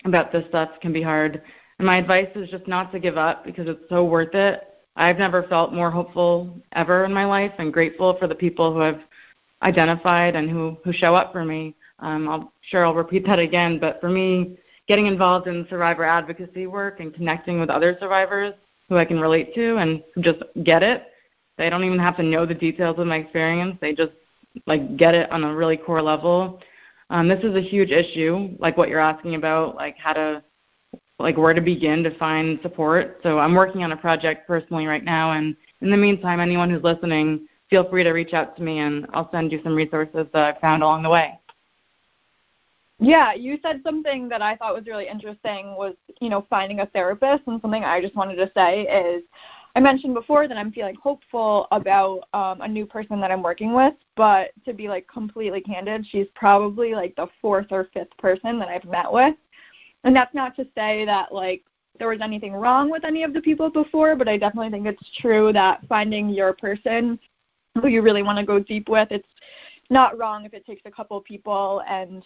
about 0.04 0.32
this 0.32 0.44
stuff 0.48 0.70
can 0.80 0.92
be 0.92 1.02
hard. 1.02 1.42
And 1.78 1.86
my 1.86 1.98
advice 1.98 2.28
is 2.34 2.50
just 2.50 2.66
not 2.66 2.92
to 2.92 2.98
give 2.98 3.16
up 3.16 3.44
because 3.44 3.68
it's 3.68 3.88
so 3.88 4.04
worth 4.04 4.34
it. 4.34 4.64
I've 4.96 5.18
never 5.18 5.44
felt 5.44 5.72
more 5.72 5.90
hopeful 5.90 6.60
ever 6.72 7.04
in 7.04 7.12
my 7.12 7.24
life 7.24 7.52
and 7.58 7.72
grateful 7.72 8.16
for 8.18 8.26
the 8.26 8.34
people 8.34 8.72
who 8.72 8.80
have 8.80 9.00
identified 9.62 10.34
and 10.34 10.50
who 10.50 10.76
who 10.84 10.92
show 10.92 11.14
up 11.14 11.32
for 11.32 11.44
me. 11.44 11.74
Um, 12.00 12.28
I'll 12.28 12.52
sure 12.62 12.84
I'll 12.84 12.94
repeat 12.94 13.26
that 13.26 13.38
again, 13.38 13.78
but 13.78 14.00
for 14.00 14.08
me, 14.08 14.58
getting 14.88 15.06
involved 15.06 15.46
in 15.46 15.66
survivor 15.70 16.04
advocacy 16.04 16.66
work 16.66 17.00
and 17.00 17.14
connecting 17.14 17.60
with 17.60 17.70
other 17.70 17.96
survivors 18.00 18.54
who 18.88 18.96
I 18.96 19.04
can 19.04 19.20
relate 19.20 19.54
to 19.54 19.76
and 19.76 20.02
who 20.14 20.22
just 20.22 20.42
get 20.64 20.82
it. 20.82 21.04
They 21.58 21.70
don't 21.70 21.84
even 21.84 21.98
have 21.98 22.16
to 22.16 22.22
know 22.22 22.46
the 22.46 22.54
details 22.54 22.98
of 22.98 23.06
my 23.06 23.16
experience. 23.16 23.76
They 23.80 23.94
just 23.94 24.12
like 24.66 24.96
get 24.96 25.14
it 25.14 25.30
on 25.30 25.44
a 25.44 25.54
really 25.54 25.76
core 25.76 26.02
level. 26.02 26.60
Um, 27.10 27.28
this 27.28 27.42
is 27.42 27.56
a 27.56 27.60
huge 27.60 27.90
issue, 27.90 28.50
like 28.58 28.76
what 28.76 28.88
you're 28.88 29.00
asking 29.00 29.34
about, 29.34 29.76
like 29.76 29.96
how 29.96 30.12
to, 30.12 30.42
like 31.18 31.36
where 31.36 31.54
to 31.54 31.60
begin 31.60 32.02
to 32.04 32.16
find 32.18 32.58
support. 32.62 33.20
So 33.22 33.38
I'm 33.38 33.54
working 33.54 33.82
on 33.82 33.92
a 33.92 33.96
project 33.96 34.46
personally 34.46 34.86
right 34.86 35.04
now, 35.04 35.32
and 35.32 35.56
in 35.80 35.90
the 35.90 35.96
meantime, 35.96 36.40
anyone 36.40 36.70
who's 36.70 36.82
listening, 36.82 37.48
feel 37.70 37.88
free 37.88 38.04
to 38.04 38.10
reach 38.10 38.34
out 38.34 38.56
to 38.56 38.62
me, 38.62 38.80
and 38.80 39.06
I'll 39.14 39.30
send 39.30 39.52
you 39.52 39.60
some 39.62 39.74
resources 39.74 40.26
that 40.32 40.42
I've 40.56 40.60
found 40.60 40.82
along 40.82 41.02
the 41.02 41.10
way. 41.10 41.38
Yeah, 43.00 43.32
you 43.32 43.58
said 43.62 43.80
something 43.84 44.28
that 44.28 44.42
I 44.42 44.56
thought 44.56 44.74
was 44.74 44.86
really 44.86 45.06
interesting 45.08 45.76
was, 45.76 45.94
you 46.20 46.28
know, 46.28 46.46
finding 46.50 46.80
a 46.80 46.86
therapist 46.86 47.44
and 47.46 47.60
something 47.62 47.84
I 47.84 48.00
just 48.00 48.16
wanted 48.16 48.36
to 48.36 48.50
say 48.54 48.82
is 48.82 49.22
I 49.78 49.80
mentioned 49.80 50.12
before 50.12 50.48
that 50.48 50.56
I'm 50.56 50.72
feeling 50.72 50.96
hopeful 51.00 51.68
about 51.70 52.24
um, 52.34 52.62
a 52.62 52.66
new 52.66 52.84
person 52.84 53.20
that 53.20 53.30
I'm 53.30 53.44
working 53.44 53.72
with, 53.72 53.94
but 54.16 54.50
to 54.64 54.72
be 54.72 54.88
like 54.88 55.06
completely 55.06 55.60
candid, 55.60 56.04
she's 56.10 56.26
probably 56.34 56.96
like 56.96 57.14
the 57.14 57.28
fourth 57.40 57.68
or 57.70 57.86
fifth 57.94 58.10
person 58.18 58.58
that 58.58 58.66
I've 58.66 58.84
met 58.86 59.06
with. 59.12 59.36
And 60.02 60.16
that's 60.16 60.34
not 60.34 60.56
to 60.56 60.66
say 60.74 61.04
that 61.04 61.32
like 61.32 61.62
there 61.96 62.08
was 62.08 62.18
anything 62.20 62.54
wrong 62.54 62.90
with 62.90 63.04
any 63.04 63.22
of 63.22 63.32
the 63.32 63.40
people 63.40 63.70
before, 63.70 64.16
but 64.16 64.26
I 64.26 64.36
definitely 64.36 64.70
think 64.70 64.84
it's 64.84 65.16
true 65.20 65.52
that 65.52 65.86
finding 65.88 66.28
your 66.28 66.54
person 66.54 67.16
who 67.80 67.86
you 67.86 68.02
really 68.02 68.24
want 68.24 68.40
to 68.40 68.44
go 68.44 68.58
deep 68.58 68.88
with, 68.88 69.12
it's 69.12 69.28
not 69.90 70.18
wrong 70.18 70.44
if 70.44 70.54
it 70.54 70.66
takes 70.66 70.82
a 70.86 70.90
couple 70.90 71.20
people 71.20 71.84
and 71.88 72.24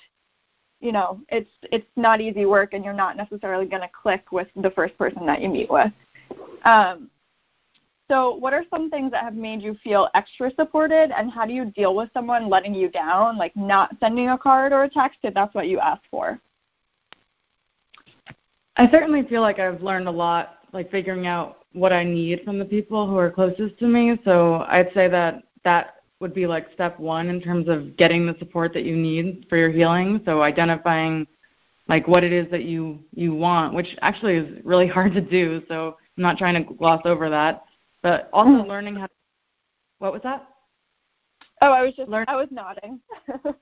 you 0.80 0.90
know 0.90 1.20
it's 1.28 1.50
it's 1.70 1.86
not 1.96 2.22
easy 2.22 2.46
work 2.46 2.72
and 2.72 2.82
you're 2.82 2.94
not 2.94 3.14
necessarily 3.14 3.66
going 3.66 3.82
to 3.82 3.90
click 3.90 4.32
with 4.32 4.48
the 4.56 4.70
first 4.70 4.96
person 4.96 5.26
that 5.26 5.42
you 5.42 5.50
meet 5.50 5.70
with 5.70 5.92
um, 6.64 7.10
so 8.12 8.34
what 8.34 8.52
are 8.52 8.64
some 8.68 8.90
things 8.90 9.10
that 9.10 9.24
have 9.24 9.34
made 9.34 9.62
you 9.62 9.74
feel 9.82 10.08
extra 10.14 10.52
supported 10.54 11.10
and 11.16 11.30
how 11.30 11.46
do 11.46 11.54
you 11.54 11.64
deal 11.64 11.94
with 11.94 12.10
someone 12.12 12.50
letting 12.50 12.74
you 12.74 12.90
down 12.90 13.38
like 13.38 13.56
not 13.56 13.96
sending 14.00 14.28
a 14.28 14.36
card 14.36 14.70
or 14.72 14.84
a 14.84 14.88
text 14.88 15.18
if 15.22 15.32
that's 15.32 15.54
what 15.54 15.66
you 15.66 15.80
asked 15.80 16.04
for 16.10 16.38
i 18.76 18.90
certainly 18.90 19.22
feel 19.22 19.40
like 19.40 19.58
i've 19.58 19.82
learned 19.82 20.08
a 20.08 20.10
lot 20.10 20.58
like 20.74 20.90
figuring 20.90 21.26
out 21.26 21.64
what 21.72 21.92
i 21.92 22.04
need 22.04 22.42
from 22.44 22.58
the 22.58 22.64
people 22.64 23.08
who 23.08 23.16
are 23.16 23.30
closest 23.30 23.78
to 23.78 23.86
me 23.86 24.18
so 24.26 24.66
i'd 24.68 24.92
say 24.92 25.08
that 25.08 25.44
that 25.64 25.94
would 26.20 26.34
be 26.34 26.46
like 26.46 26.68
step 26.72 27.00
one 27.00 27.28
in 27.28 27.40
terms 27.40 27.66
of 27.68 27.96
getting 27.96 28.26
the 28.26 28.36
support 28.38 28.72
that 28.72 28.84
you 28.84 28.96
need 28.96 29.44
for 29.48 29.56
your 29.56 29.70
healing. 29.70 30.20
So 30.24 30.40
identifying 30.40 31.26
like 31.88 32.06
what 32.06 32.22
it 32.22 32.32
is 32.32 32.48
that 32.52 32.62
you 32.62 33.00
you 33.12 33.34
want, 33.34 33.74
which 33.74 33.88
actually 34.02 34.36
is 34.36 34.64
really 34.64 34.86
hard 34.96 35.12
to 35.14 35.20
do. 35.20 35.62
So 35.66 35.96
I'm 36.16 36.22
not 36.22 36.38
trying 36.38 36.54
to 36.54 36.74
gloss 36.74 37.02
over 37.04 37.28
that, 37.28 37.64
but 38.02 38.28
also 38.32 38.66
learning 38.66 38.96
how. 38.96 39.06
To, 39.06 39.12
what 39.98 40.12
was 40.12 40.22
that? 40.22 40.48
Oh, 41.60 41.70
I 41.70 41.82
was 41.82 41.94
just 41.94 42.08
Learn- 42.08 42.24
I 42.26 42.34
was 42.34 42.48
nodding. 42.50 43.00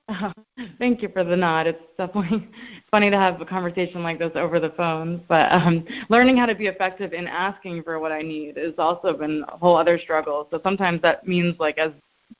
Thank 0.79 1.03
you 1.03 1.09
for 1.09 1.23
the 1.23 1.37
nod. 1.37 1.67
It's 1.67 1.79
definitely 1.97 2.49
funny 2.91 3.11
to 3.11 3.17
have 3.17 3.39
a 3.39 3.45
conversation 3.45 4.01
like 4.01 4.17
this 4.17 4.31
over 4.33 4.59
the 4.59 4.71
phone. 4.71 5.23
But 5.29 5.51
um, 5.51 5.85
learning 6.09 6.37
how 6.37 6.47
to 6.47 6.55
be 6.55 6.65
effective 6.65 7.13
in 7.13 7.27
asking 7.27 7.83
for 7.83 7.99
what 7.99 8.11
I 8.11 8.21
need 8.21 8.57
has 8.57 8.73
also 8.79 9.15
been 9.15 9.43
a 9.47 9.57
whole 9.57 9.75
other 9.75 9.99
struggle. 9.99 10.47
So 10.49 10.59
sometimes 10.63 11.01
that 11.03 11.27
means 11.27 11.55
like 11.59 11.77
as 11.77 11.91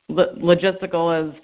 logistical 0.09 1.29
as 1.29 1.39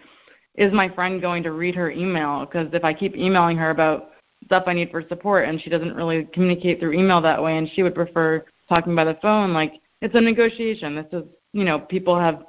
is 0.55 0.73
my 0.73 0.89
friend 0.89 1.21
going 1.21 1.43
to 1.43 1.51
read 1.51 1.75
her 1.75 1.91
email? 1.91 2.45
Because 2.45 2.67
if 2.73 2.83
I 2.83 2.93
keep 2.93 3.15
emailing 3.15 3.57
her 3.57 3.69
about 3.69 4.09
stuff 4.45 4.63
I 4.65 4.73
need 4.73 4.89
for 4.89 5.03
support 5.07 5.47
and 5.47 5.61
she 5.61 5.69
doesn't 5.69 5.95
really 5.95 6.27
communicate 6.33 6.79
through 6.79 6.93
email 6.93 7.21
that 7.21 7.41
way 7.41 7.57
and 7.57 7.69
she 7.73 7.83
would 7.83 7.93
prefer 7.93 8.43
talking 8.67 8.95
by 8.95 9.03
the 9.03 9.17
phone, 9.21 9.53
like 9.53 9.73
it's 10.01 10.15
a 10.15 10.21
negotiation. 10.21 10.95
This 10.95 11.07
is, 11.11 11.23
you 11.53 11.63
know, 11.63 11.79
people 11.79 12.19
have 12.19 12.43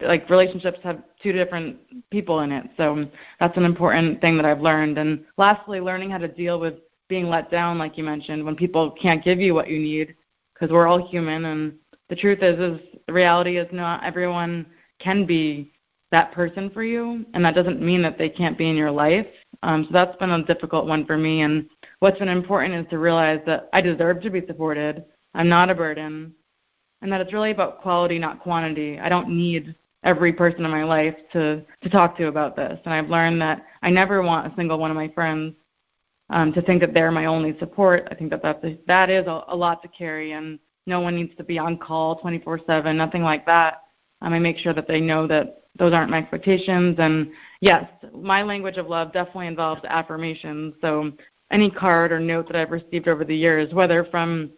like 0.00 0.28
relationships 0.30 0.78
have 0.82 1.02
two 1.22 1.32
different 1.32 1.76
people 2.10 2.40
in 2.40 2.52
it. 2.52 2.66
So 2.76 3.06
that's 3.40 3.56
an 3.56 3.64
important 3.64 4.20
thing 4.20 4.36
that 4.36 4.46
I've 4.46 4.60
learned. 4.60 4.98
And 4.98 5.24
lastly, 5.36 5.80
learning 5.80 6.10
how 6.10 6.18
to 6.18 6.28
deal 6.28 6.58
with 6.58 6.74
being 7.08 7.28
let 7.28 7.50
down, 7.50 7.78
like 7.78 7.96
you 7.96 8.04
mentioned, 8.04 8.44
when 8.44 8.56
people 8.56 8.90
can't 9.00 9.24
give 9.24 9.40
you 9.40 9.54
what 9.54 9.68
you 9.68 9.78
need, 9.78 10.14
because 10.54 10.72
we're 10.72 10.86
all 10.86 11.06
human. 11.08 11.46
And 11.46 11.74
the 12.08 12.16
truth 12.16 12.42
is, 12.42 12.58
is 12.58 12.80
the 13.06 13.12
reality 13.12 13.58
is 13.58 13.68
not 13.72 14.04
everyone 14.04 14.66
can 14.98 15.24
be 15.24 15.72
that 16.10 16.32
person 16.32 16.70
for 16.70 16.82
you, 16.82 17.24
and 17.34 17.44
that 17.44 17.54
doesn't 17.54 17.82
mean 17.82 18.02
that 18.02 18.18
they 18.18 18.28
can't 18.28 18.56
be 18.56 18.70
in 18.70 18.76
your 18.76 18.90
life. 18.90 19.26
Um, 19.62 19.84
so 19.84 19.90
that's 19.92 20.16
been 20.16 20.30
a 20.30 20.44
difficult 20.44 20.86
one 20.86 21.04
for 21.04 21.18
me. 21.18 21.42
And 21.42 21.68
what's 21.98 22.18
been 22.18 22.28
important 22.28 22.74
is 22.74 22.90
to 22.90 22.98
realize 22.98 23.40
that 23.46 23.68
I 23.72 23.80
deserve 23.80 24.22
to 24.22 24.30
be 24.30 24.46
supported. 24.46 25.04
I'm 25.34 25.48
not 25.48 25.70
a 25.70 25.74
burden, 25.74 26.32
and 27.02 27.12
that 27.12 27.20
it's 27.20 27.32
really 27.32 27.50
about 27.50 27.80
quality, 27.80 28.18
not 28.18 28.40
quantity. 28.40 28.98
I 28.98 29.08
don't 29.08 29.28
need 29.28 29.74
every 30.04 30.32
person 30.32 30.64
in 30.64 30.70
my 30.70 30.84
life 30.84 31.16
to 31.32 31.64
to 31.82 31.88
talk 31.88 32.16
to 32.18 32.28
about 32.28 32.56
this. 32.56 32.78
And 32.84 32.94
I've 32.94 33.10
learned 33.10 33.40
that 33.42 33.64
I 33.82 33.90
never 33.90 34.22
want 34.22 34.50
a 34.50 34.56
single 34.56 34.78
one 34.78 34.90
of 34.90 34.96
my 34.96 35.08
friends 35.08 35.54
um, 36.30 36.52
to 36.52 36.62
think 36.62 36.80
that 36.80 36.94
they're 36.94 37.10
my 37.10 37.26
only 37.26 37.58
support. 37.58 38.06
I 38.10 38.14
think 38.14 38.30
that 38.30 38.42
that's 38.42 38.62
a, 38.64 38.78
that 38.86 39.10
is 39.10 39.26
a, 39.26 39.44
a 39.48 39.56
lot 39.56 39.82
to 39.82 39.88
carry, 39.88 40.32
and 40.32 40.58
no 40.86 41.00
one 41.00 41.14
needs 41.14 41.36
to 41.36 41.44
be 41.44 41.58
on 41.58 41.78
call 41.78 42.20
24/7. 42.20 42.94
Nothing 42.96 43.22
like 43.22 43.46
that. 43.46 43.82
Um, 44.20 44.32
I 44.32 44.38
make 44.38 44.58
sure 44.58 44.74
that 44.74 44.88
they 44.88 45.00
know 45.00 45.26
that 45.26 45.62
those 45.78 45.92
aren't 45.92 46.10
my 46.10 46.18
expectations. 46.18 46.96
And 46.98 47.30
yes, 47.60 47.84
my 48.12 48.42
language 48.42 48.76
of 48.78 48.88
love 48.88 49.12
definitely 49.12 49.46
involves 49.46 49.82
affirmations. 49.84 50.74
So 50.80 51.12
any 51.50 51.70
card 51.70 52.12
or 52.12 52.20
note 52.20 52.46
that 52.48 52.56
I've 52.56 52.72
received 52.72 53.08
over 53.08 53.24
the 53.24 53.36
years, 53.36 53.72
whether 53.72 54.04
from 54.04 54.50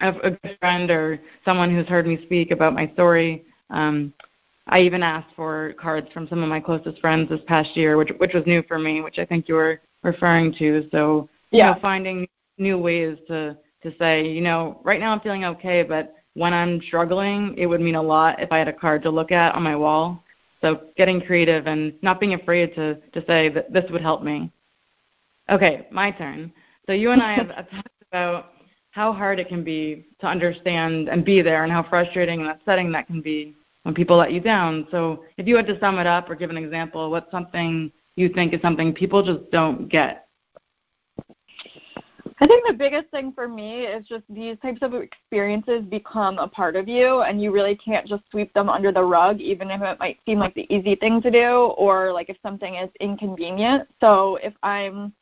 a, 0.00 0.08
a 0.08 0.30
good 0.30 0.56
friend 0.60 0.90
or 0.90 1.20
someone 1.44 1.74
who's 1.74 1.86
heard 1.86 2.06
me 2.06 2.18
speak 2.24 2.50
about 2.50 2.74
my 2.74 2.90
story, 2.92 3.44
um, 3.70 4.12
I 4.66 4.80
even 4.80 5.02
asked 5.02 5.34
for 5.34 5.74
cards 5.80 6.08
from 6.12 6.28
some 6.28 6.42
of 6.42 6.48
my 6.48 6.60
closest 6.60 7.00
friends 7.00 7.28
this 7.28 7.40
past 7.46 7.76
year, 7.76 7.96
which 7.96 8.10
which 8.18 8.34
was 8.34 8.44
new 8.46 8.62
for 8.68 8.78
me, 8.78 9.00
which 9.00 9.18
I 9.18 9.24
think 9.24 9.48
you 9.48 9.54
were 9.54 9.80
referring 10.02 10.54
to. 10.58 10.88
So 10.92 11.28
yeah, 11.50 11.70
you 11.70 11.74
know, 11.74 11.80
finding 11.80 12.28
new 12.58 12.78
ways 12.78 13.18
to 13.28 13.56
to 13.82 13.92
say, 13.98 14.28
you 14.28 14.42
know, 14.42 14.80
right 14.84 15.00
now 15.00 15.12
I'm 15.12 15.20
feeling 15.20 15.44
okay, 15.44 15.82
but 15.82 16.14
when 16.34 16.52
I'm 16.52 16.80
struggling, 16.82 17.54
it 17.56 17.66
would 17.66 17.80
mean 17.80 17.96
a 17.96 18.02
lot 18.02 18.40
if 18.40 18.52
I 18.52 18.58
had 18.58 18.68
a 18.68 18.72
card 18.72 19.02
to 19.02 19.10
look 19.10 19.32
at 19.32 19.54
on 19.54 19.62
my 19.62 19.74
wall. 19.74 20.22
So 20.60 20.82
getting 20.96 21.20
creative 21.20 21.66
and 21.66 21.94
not 22.02 22.20
being 22.20 22.34
afraid 22.34 22.74
to, 22.74 22.96
to 22.96 23.24
say 23.26 23.48
that 23.48 23.72
this 23.72 23.84
would 23.90 24.02
help 24.02 24.22
me. 24.22 24.52
Okay, 25.48 25.88
my 25.90 26.10
turn. 26.10 26.52
So 26.86 26.92
you 26.92 27.12
and 27.12 27.22
I 27.22 27.34
have 27.34 27.48
talked 27.70 28.02
about 28.10 28.52
how 28.90 29.12
hard 29.12 29.38
it 29.38 29.48
can 29.48 29.62
be 29.62 30.06
to 30.20 30.26
understand 30.26 31.08
and 31.08 31.24
be 31.24 31.42
there 31.42 31.64
and 31.64 31.72
how 31.72 31.82
frustrating 31.82 32.40
and 32.40 32.50
upsetting 32.50 32.90
that 32.92 33.06
can 33.06 33.20
be 33.20 33.54
when 33.84 33.94
people 33.94 34.16
let 34.16 34.32
you 34.32 34.40
down. 34.40 34.86
So 34.90 35.24
if 35.36 35.46
you 35.46 35.56
had 35.56 35.66
to 35.66 35.78
sum 35.78 35.98
it 35.98 36.06
up 36.06 36.28
or 36.28 36.34
give 36.34 36.50
an 36.50 36.56
example, 36.56 37.10
what's 37.10 37.30
something 37.30 37.92
you 38.16 38.28
think 38.28 38.52
is 38.52 38.60
something 38.60 38.92
people 38.92 39.22
just 39.22 39.50
don't 39.50 39.88
get 39.88 40.26
I 42.42 42.46
think 42.46 42.66
the 42.66 42.72
biggest 42.72 43.10
thing 43.10 43.32
for 43.32 43.46
me 43.46 43.82
is 43.82 44.06
just 44.08 44.24
these 44.30 44.56
types 44.62 44.78
of 44.80 44.94
experiences 44.94 45.84
become 45.84 46.38
a 46.38 46.48
part 46.48 46.74
of 46.74 46.88
you, 46.88 47.20
and 47.20 47.40
you 47.40 47.52
really 47.52 47.76
can't 47.76 48.06
just 48.06 48.22
sweep 48.30 48.54
them 48.54 48.70
under 48.70 48.90
the 48.90 49.02
rug, 49.02 49.40
even 49.40 49.70
if 49.70 49.82
it 49.82 49.98
might 49.98 50.18
seem 50.24 50.38
like 50.38 50.54
the 50.54 50.66
easy 50.74 50.94
thing 50.94 51.20
to 51.20 51.30
do, 51.30 51.74
or 51.76 52.12
like 52.12 52.30
if 52.30 52.38
something 52.42 52.76
is 52.76 52.88
inconvenient. 52.98 53.86
So 54.00 54.38
if 54.42 54.54
I'm 54.62 55.12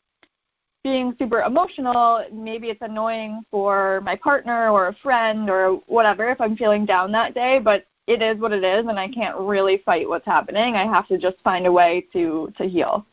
being 0.85 1.15
super 1.19 1.43
emotional, 1.43 2.25
maybe 2.33 2.69
it's 2.69 2.83
annoying 2.83 3.43
for 3.51 4.01
my 4.05 4.17
partner 4.17 4.71
or 4.71 4.89
a 4.89 4.95
friend 5.03 5.51
or 5.51 5.81
whatever 5.87 6.31
if 6.31 6.41
I'm 6.41 6.57
feeling 6.57 6.87
down 6.87 7.13
that 7.13 7.35
day, 7.35 7.59
but 7.59 7.87
it 8.07 8.23
is 8.23 8.39
what 8.39 8.53
it 8.53 8.65
is, 8.65 8.87
and 8.87 8.99
I 8.99 9.09
can't 9.09 9.37
really 9.37 9.83
fight 9.85 10.09
what's 10.09 10.25
happening. 10.25 10.75
I 10.75 10.87
have 10.87 11.07
to 11.09 11.19
just 11.19 11.37
find 11.43 11.67
a 11.67 11.73
way 11.73 12.07
to 12.13 12.53
to 12.57 12.65
heal. 12.65 13.05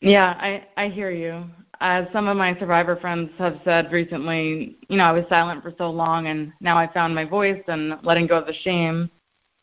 Yeah, 0.00 0.36
I 0.38 0.64
I 0.76 0.88
hear 0.88 1.10
you 1.10 1.44
as 1.82 2.06
some 2.12 2.28
of 2.28 2.36
my 2.36 2.56
survivor 2.60 2.94
friends 2.96 3.28
have 3.38 3.60
said 3.64 3.90
recently, 3.90 4.76
you 4.88 4.96
know, 4.96 5.02
I 5.02 5.10
was 5.10 5.24
silent 5.28 5.64
for 5.64 5.74
so 5.76 5.90
long 5.90 6.28
and 6.28 6.52
now 6.60 6.78
I 6.78 6.90
found 6.92 7.12
my 7.12 7.24
voice 7.24 7.60
and 7.66 7.94
letting 8.04 8.28
go 8.28 8.38
of 8.38 8.46
the 8.46 8.54
shame 8.62 9.10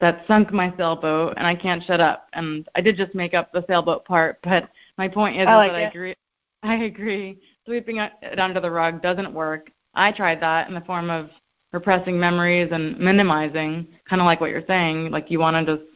that 0.01 0.25
sunk 0.27 0.51
my 0.51 0.73
sailboat 0.75 1.35
and 1.37 1.47
I 1.47 1.55
can't 1.55 1.81
shut 1.81 2.01
up. 2.01 2.27
And 2.33 2.67
I 2.75 2.81
did 2.81 2.97
just 2.97 3.15
make 3.15 3.33
up 3.33 3.53
the 3.53 3.63
sailboat 3.67 4.03
part, 4.03 4.37
but 4.43 4.69
my 4.99 5.07
point 5.07 5.37
is, 5.37 5.47
I 5.47 5.55
like 5.55 5.71
that 5.71 5.81
it. 5.81 5.85
I 5.85 5.87
agree 5.87 6.15
I 6.63 6.75
agree. 6.75 7.39
Sweeping 7.65 7.97
it 7.97 8.37
under 8.37 8.59
the 8.59 8.69
rug 8.69 9.01
doesn't 9.01 9.33
work. 9.33 9.71
I 9.95 10.11
tried 10.11 10.41
that 10.41 10.67
in 10.67 10.75
the 10.75 10.81
form 10.81 11.09
of 11.09 11.29
repressing 11.71 12.19
memories 12.19 12.69
and 12.71 12.99
minimizing, 12.99 13.87
kind 14.09 14.21
of 14.21 14.25
like 14.25 14.41
what 14.41 14.49
you're 14.49 14.65
saying, 14.67 15.09
like 15.09 15.31
you 15.31 15.39
want 15.39 15.65
to 15.65 15.77
just 15.77 15.89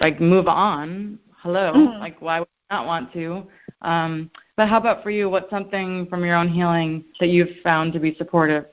like 0.00 0.20
move 0.20 0.48
on. 0.48 1.18
Hello, 1.42 1.72
mm-hmm. 1.74 2.00
like 2.00 2.20
why 2.22 2.40
would 2.40 2.48
you 2.48 2.76
not 2.76 2.86
want 2.86 3.12
to? 3.12 3.46
Um, 3.82 4.30
but 4.56 4.68
how 4.68 4.78
about 4.78 5.02
for 5.02 5.10
you? 5.10 5.28
What's 5.28 5.50
something 5.50 6.06
from 6.06 6.24
your 6.24 6.36
own 6.36 6.48
healing 6.48 7.04
that 7.18 7.28
you've 7.28 7.60
found 7.62 7.92
to 7.92 8.00
be 8.00 8.14
supportive? 8.16 8.64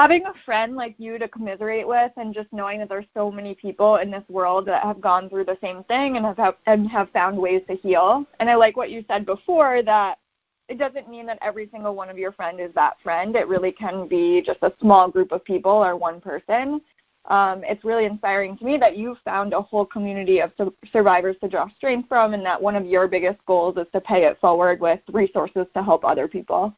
Having 0.00 0.24
a 0.24 0.32
friend 0.46 0.76
like 0.76 0.94
you 0.96 1.18
to 1.18 1.28
commiserate 1.28 1.86
with 1.86 2.10
and 2.16 2.32
just 2.32 2.50
knowing 2.52 2.78
that 2.78 2.88
there's 2.88 3.04
so 3.12 3.30
many 3.30 3.54
people 3.54 3.96
in 3.96 4.10
this 4.10 4.22
world 4.30 4.64
that 4.64 4.82
have 4.82 4.98
gone 4.98 5.28
through 5.28 5.44
the 5.44 5.58
same 5.60 5.84
thing 5.84 6.16
and 6.16 6.24
have 6.24 6.54
and 6.64 6.88
have 6.88 7.10
found 7.10 7.36
ways 7.36 7.60
to 7.68 7.74
heal. 7.76 8.24
And 8.38 8.48
I 8.48 8.54
like 8.54 8.78
what 8.78 8.90
you 8.90 9.04
said 9.06 9.26
before 9.26 9.82
that 9.82 10.16
it 10.70 10.78
doesn't 10.78 11.10
mean 11.10 11.26
that 11.26 11.38
every 11.42 11.68
single 11.70 11.94
one 11.94 12.08
of 12.08 12.16
your 12.16 12.32
friend 12.32 12.60
is 12.60 12.72
that 12.74 12.94
friend. 13.02 13.36
It 13.36 13.46
really 13.46 13.72
can 13.72 14.08
be 14.08 14.40
just 14.40 14.60
a 14.62 14.72
small 14.80 15.10
group 15.10 15.32
of 15.32 15.44
people 15.44 15.72
or 15.72 15.96
one 15.96 16.18
person. 16.18 16.80
Um, 17.26 17.62
it's 17.64 17.84
really 17.84 18.06
inspiring 18.06 18.56
to 18.56 18.64
me 18.64 18.78
that 18.78 18.96
you 18.96 19.18
found 19.22 19.52
a 19.52 19.60
whole 19.60 19.84
community 19.84 20.40
of 20.40 20.50
su- 20.56 20.74
survivors 20.90 21.36
to 21.42 21.48
draw 21.48 21.68
strength 21.76 22.08
from, 22.08 22.32
and 22.32 22.46
that 22.46 22.62
one 22.62 22.74
of 22.74 22.86
your 22.86 23.06
biggest 23.06 23.44
goals 23.46 23.76
is 23.76 23.86
to 23.92 24.00
pay 24.00 24.24
it 24.24 24.40
forward 24.40 24.80
with 24.80 25.00
resources 25.12 25.66
to 25.74 25.82
help 25.82 26.06
other 26.06 26.26
people. 26.26 26.74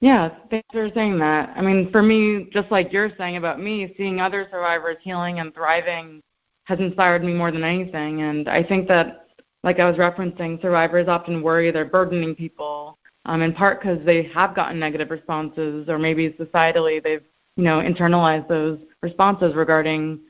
Yeah, 0.00 0.30
thanks 0.50 0.68
for 0.72 0.88
saying 0.94 1.18
that. 1.18 1.52
I 1.56 1.60
mean, 1.60 1.90
for 1.90 2.02
me, 2.02 2.48
just 2.52 2.70
like 2.70 2.90
you're 2.92 3.10
saying 3.18 3.36
about 3.36 3.60
me, 3.60 3.92
seeing 3.98 4.20
other 4.20 4.46
survivors 4.50 4.96
healing 5.02 5.40
and 5.40 5.54
thriving 5.54 6.22
has 6.64 6.78
inspired 6.78 7.22
me 7.22 7.34
more 7.34 7.52
than 7.52 7.64
anything. 7.64 8.22
And 8.22 8.48
I 8.48 8.62
think 8.62 8.88
that, 8.88 9.26
like 9.62 9.78
I 9.78 9.88
was 9.90 9.98
referencing, 9.98 10.60
survivors 10.62 11.06
often 11.06 11.42
worry 11.42 11.70
they're 11.70 11.84
burdening 11.84 12.34
people, 12.34 12.98
um, 13.26 13.42
in 13.42 13.52
part 13.52 13.80
because 13.80 14.02
they 14.06 14.22
have 14.34 14.54
gotten 14.54 14.78
negative 14.78 15.10
responses, 15.10 15.86
or 15.88 15.98
maybe 15.98 16.30
societally 16.30 17.02
they've, 17.02 17.24
you 17.56 17.64
know, 17.64 17.80
internalized 17.80 18.48
those 18.48 18.78
responses 19.02 19.54
regarding, 19.54 20.20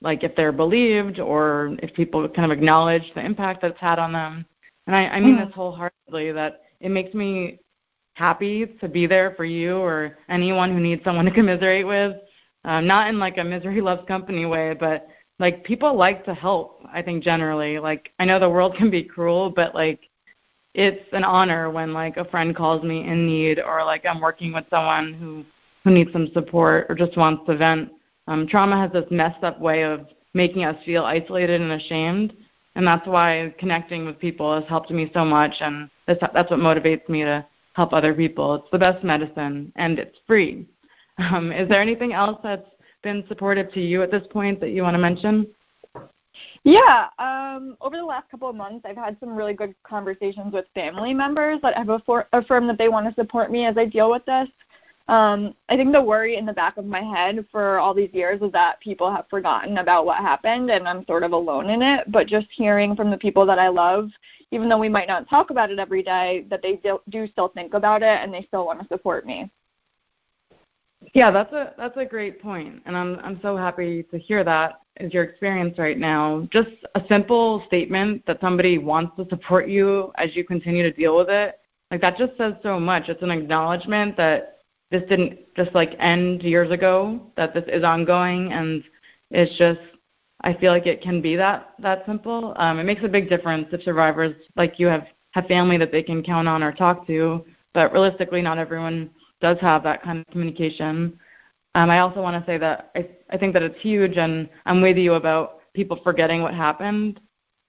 like, 0.00 0.24
if 0.24 0.34
they're 0.34 0.50
believed 0.50 1.20
or 1.20 1.76
if 1.80 1.94
people 1.94 2.28
kind 2.28 2.50
of 2.50 2.56
acknowledge 2.56 3.04
the 3.14 3.24
impact 3.24 3.62
that's 3.62 3.78
had 3.78 4.00
on 4.00 4.12
them. 4.12 4.44
And 4.88 4.96
I, 4.96 5.06
I 5.06 5.20
mean 5.20 5.36
mm. 5.36 5.46
this 5.46 5.54
wholeheartedly 5.54 6.32
that 6.32 6.62
it 6.80 6.90
makes 6.90 7.14
me 7.14 7.60
happy 8.14 8.66
to 8.80 8.88
be 8.88 9.06
there 9.06 9.34
for 9.36 9.44
you 9.44 9.76
or 9.76 10.16
anyone 10.28 10.72
who 10.72 10.80
needs 10.80 11.04
someone 11.04 11.24
to 11.24 11.30
commiserate 11.30 11.86
with. 11.86 12.16
Um, 12.64 12.86
not 12.86 13.08
in 13.08 13.18
like 13.18 13.36
a 13.38 13.44
misery 13.44 13.80
loves 13.80 14.06
company 14.08 14.46
way, 14.46 14.74
but 14.78 15.06
like 15.38 15.64
people 15.64 15.94
like 15.96 16.24
to 16.24 16.34
help. 16.34 16.82
I 16.92 17.02
think 17.02 17.22
generally, 17.22 17.78
like 17.78 18.12
I 18.18 18.24
know 18.24 18.40
the 18.40 18.48
world 18.48 18.76
can 18.76 18.90
be 18.90 19.02
cruel, 19.02 19.50
but 19.50 19.74
like 19.74 20.00
it's 20.74 21.06
an 21.12 21.24
honor 21.24 21.70
when 21.70 21.92
like 21.92 22.16
a 22.16 22.24
friend 22.24 22.56
calls 22.56 22.82
me 22.82 23.06
in 23.06 23.26
need 23.26 23.60
or 23.60 23.84
like 23.84 24.06
I'm 24.06 24.20
working 24.20 24.52
with 24.52 24.64
someone 24.70 25.12
who 25.12 25.44
who 25.82 25.90
needs 25.94 26.12
some 26.12 26.28
support 26.32 26.86
or 26.88 26.94
just 26.94 27.16
wants 27.16 27.44
to 27.46 27.56
vent. 27.56 27.90
Um, 28.26 28.46
trauma 28.46 28.78
has 28.78 28.90
this 28.92 29.10
messed 29.10 29.44
up 29.44 29.60
way 29.60 29.82
of 29.84 30.06
making 30.32 30.64
us 30.64 30.82
feel 30.86 31.04
isolated 31.04 31.60
and 31.60 31.72
ashamed, 31.72 32.32
and 32.74 32.86
that's 32.86 33.06
why 33.06 33.54
connecting 33.58 34.06
with 34.06 34.18
people 34.18 34.54
has 34.54 34.68
helped 34.68 34.90
me 34.90 35.10
so 35.12 35.24
much, 35.24 35.52
and 35.60 35.90
that's 36.06 36.20
that's 36.32 36.50
what 36.50 36.60
motivates 36.60 37.08
me 37.08 37.24
to 37.24 37.44
help 37.74 37.92
other 37.92 38.14
people. 38.14 38.54
It's 38.54 38.70
the 38.72 38.78
best 38.78 39.04
medicine, 39.04 39.72
and 39.76 39.98
it's 39.98 40.18
free. 40.26 40.66
Um, 41.18 41.52
is 41.52 41.68
there 41.68 41.80
anything 41.80 42.12
else 42.12 42.40
that's 42.42 42.68
been 43.02 43.24
supportive 43.28 43.72
to 43.74 43.80
you 43.80 44.02
at 44.02 44.10
this 44.10 44.26
point 44.30 44.58
that 44.60 44.70
you 44.70 44.82
want 44.82 44.94
to 44.94 44.98
mention? 44.98 45.46
Yeah, 46.64 47.08
um, 47.18 47.76
over 47.80 47.96
the 47.96 48.04
last 48.04 48.28
couple 48.30 48.48
of 48.48 48.56
months, 48.56 48.84
I've 48.88 48.96
had 48.96 49.16
some 49.20 49.36
really 49.36 49.54
good 49.54 49.74
conversations 49.84 50.52
with 50.52 50.64
family 50.74 51.14
members 51.14 51.60
that 51.62 51.76
have 51.76 51.88
affirmed 52.32 52.68
that 52.68 52.78
they 52.78 52.88
want 52.88 53.06
to 53.06 53.14
support 53.14 53.52
me 53.52 53.66
as 53.66 53.76
I 53.76 53.84
deal 53.84 54.10
with 54.10 54.24
this. 54.24 54.48
Um, 55.06 55.54
I 55.68 55.76
think 55.76 55.92
the 55.92 56.02
worry 56.02 56.36
in 56.36 56.46
the 56.46 56.52
back 56.52 56.78
of 56.78 56.86
my 56.86 57.02
head 57.02 57.44
for 57.52 57.78
all 57.78 57.92
these 57.92 58.12
years 58.14 58.40
is 58.40 58.50
that 58.52 58.80
people 58.80 59.14
have 59.14 59.26
forgotten 59.28 59.78
about 59.78 60.06
what 60.06 60.16
happened 60.18 60.70
and 60.70 60.88
I'm 60.88 61.04
sort 61.04 61.24
of 61.24 61.32
alone 61.32 61.68
in 61.68 61.82
it. 61.82 62.10
But 62.10 62.26
just 62.26 62.46
hearing 62.50 62.96
from 62.96 63.10
the 63.10 63.18
people 63.18 63.44
that 63.46 63.58
I 63.58 63.68
love, 63.68 64.08
even 64.50 64.68
though 64.68 64.78
we 64.78 64.88
might 64.88 65.08
not 65.08 65.28
talk 65.28 65.50
about 65.50 65.70
it 65.70 65.78
every 65.78 66.02
day, 66.02 66.46
that 66.48 66.62
they 66.62 66.80
do, 67.10 67.26
still 67.26 67.48
think 67.48 67.74
about 67.74 68.02
it 68.02 68.20
and 68.22 68.32
they 68.32 68.44
still 68.48 68.64
want 68.64 68.80
to 68.80 68.88
support 68.88 69.26
me. 69.26 69.50
Yeah, 71.12 71.30
that's 71.30 71.52
a 71.52 71.74
that's 71.76 71.98
a 71.98 72.04
great 72.06 72.40
point, 72.40 72.82
and 72.86 72.96
I'm 72.96 73.18
I'm 73.20 73.38
so 73.42 73.58
happy 73.58 74.04
to 74.04 74.18
hear 74.18 74.42
that 74.42 74.80
is 75.00 75.12
your 75.12 75.24
experience 75.24 75.78
right 75.78 75.98
now. 75.98 76.48
Just 76.50 76.70
a 76.94 77.02
simple 77.10 77.62
statement 77.66 78.24
that 78.26 78.40
somebody 78.40 78.78
wants 78.78 79.14
to 79.18 79.26
support 79.28 79.68
you 79.68 80.12
as 80.16 80.34
you 80.34 80.44
continue 80.44 80.82
to 80.82 80.90
deal 80.90 81.14
with 81.14 81.28
it, 81.28 81.60
like 81.90 82.00
that 82.00 82.16
just 82.16 82.38
says 82.38 82.54
so 82.62 82.80
much. 82.80 83.10
It's 83.10 83.22
an 83.22 83.30
acknowledgement 83.30 84.16
that 84.16 84.53
this 84.94 85.08
didn't 85.08 85.38
just 85.56 85.74
like 85.74 85.96
end 85.98 86.42
years 86.42 86.70
ago 86.70 87.20
that 87.36 87.52
this 87.52 87.64
is 87.66 87.82
ongoing 87.82 88.52
and 88.52 88.84
it's 89.30 89.56
just 89.58 89.80
I 90.42 90.54
feel 90.54 90.70
like 90.72 90.86
it 90.86 91.02
can 91.02 91.20
be 91.20 91.36
that 91.36 91.72
that 91.80 92.04
simple. 92.06 92.54
Um, 92.56 92.78
it 92.78 92.84
makes 92.84 93.02
a 93.02 93.08
big 93.08 93.28
difference 93.28 93.66
if 93.72 93.82
survivors 93.82 94.34
like 94.56 94.78
you 94.78 94.86
have 94.86 95.06
have 95.32 95.46
family 95.46 95.78
that 95.78 95.90
they 95.90 96.02
can 96.02 96.22
count 96.22 96.46
on 96.46 96.62
or 96.62 96.70
talk 96.70 97.06
to, 97.08 97.44
but 97.72 97.92
realistically, 97.92 98.40
not 98.40 98.58
everyone 98.58 99.10
does 99.40 99.58
have 99.60 99.82
that 99.82 100.02
kind 100.02 100.20
of 100.20 100.26
communication. 100.28 101.18
Um, 101.74 101.90
I 101.90 101.98
also 101.98 102.20
want 102.20 102.40
to 102.40 102.48
say 102.48 102.58
that 102.58 102.90
I 102.94 103.08
I 103.30 103.38
think 103.38 103.52
that 103.54 103.62
it's 103.62 103.80
huge, 103.80 104.16
and 104.16 104.48
I'm 104.66 104.80
with 104.80 104.96
you 104.96 105.14
about 105.14 105.60
people 105.72 105.98
forgetting 106.04 106.42
what 106.42 106.54
happened, 106.54 107.20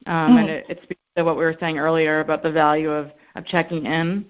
um, 0.06 0.14
mm-hmm. 0.14 0.38
and 0.38 0.50
it, 0.50 0.66
it 0.70 0.80
speaks 0.84 1.02
to 1.18 1.24
what 1.24 1.38
we 1.38 1.44
were 1.44 1.56
saying 1.60 1.80
earlier 1.80 2.20
about 2.20 2.44
the 2.44 2.52
value 2.52 2.92
of 2.92 3.12
of 3.36 3.46
checking 3.46 3.86
in. 3.88 4.26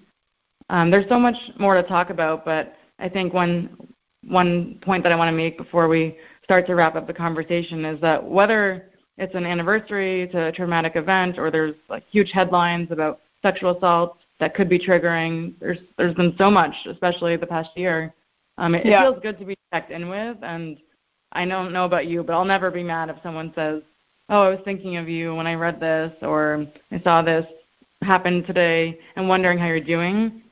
Um, 0.70 0.90
there's 0.90 1.08
so 1.08 1.18
much 1.18 1.36
more 1.58 1.74
to 1.74 1.82
talk 1.82 2.10
about, 2.10 2.44
but 2.44 2.74
I 2.98 3.08
think 3.08 3.32
one 3.32 3.76
one 4.28 4.78
point 4.82 5.02
that 5.04 5.12
I 5.12 5.16
want 5.16 5.28
to 5.28 5.36
make 5.36 5.56
before 5.56 5.88
we 5.88 6.16
start 6.42 6.66
to 6.66 6.74
wrap 6.74 6.96
up 6.96 7.06
the 7.06 7.12
conversation 7.12 7.84
is 7.84 8.00
that 8.00 8.22
whether 8.22 8.86
it's 9.18 9.34
an 9.34 9.46
anniversary 9.46 10.28
to 10.32 10.46
a 10.46 10.52
traumatic 10.52 10.96
event 10.96 11.38
or 11.38 11.50
there's 11.50 11.74
like 11.88 12.04
huge 12.10 12.30
headlines 12.32 12.90
about 12.90 13.20
sexual 13.42 13.76
assault 13.76 14.18
that 14.40 14.54
could 14.54 14.68
be 14.68 14.78
triggering, 14.78 15.54
there's 15.60 15.78
there's 15.96 16.14
been 16.14 16.34
so 16.36 16.50
much, 16.50 16.74
especially 16.86 17.36
the 17.36 17.46
past 17.46 17.70
year. 17.74 18.12
Um, 18.58 18.74
it, 18.74 18.84
yeah. 18.84 19.02
it 19.02 19.10
feels 19.10 19.22
good 19.22 19.38
to 19.38 19.44
be 19.44 19.56
checked 19.72 19.90
in 19.90 20.08
with, 20.08 20.36
and 20.42 20.78
I 21.32 21.46
don't 21.46 21.72
know 21.72 21.84
about 21.84 22.06
you, 22.06 22.22
but 22.22 22.32
I'll 22.34 22.44
never 22.44 22.70
be 22.70 22.82
mad 22.82 23.10
if 23.10 23.16
someone 23.22 23.52
says, 23.54 23.82
"Oh, 24.28 24.42
I 24.42 24.48
was 24.50 24.60
thinking 24.64 24.96
of 24.96 25.08
you 25.08 25.34
when 25.34 25.46
I 25.46 25.54
read 25.54 25.80
this," 25.80 26.12
or 26.22 26.66
"I 26.90 27.00
saw 27.00 27.22
this 27.22 27.46
happen 28.02 28.44
today," 28.44 28.98
and 29.16 29.28
wondering 29.28 29.58
how 29.58 29.66
you're 29.66 29.80
doing 29.80 30.42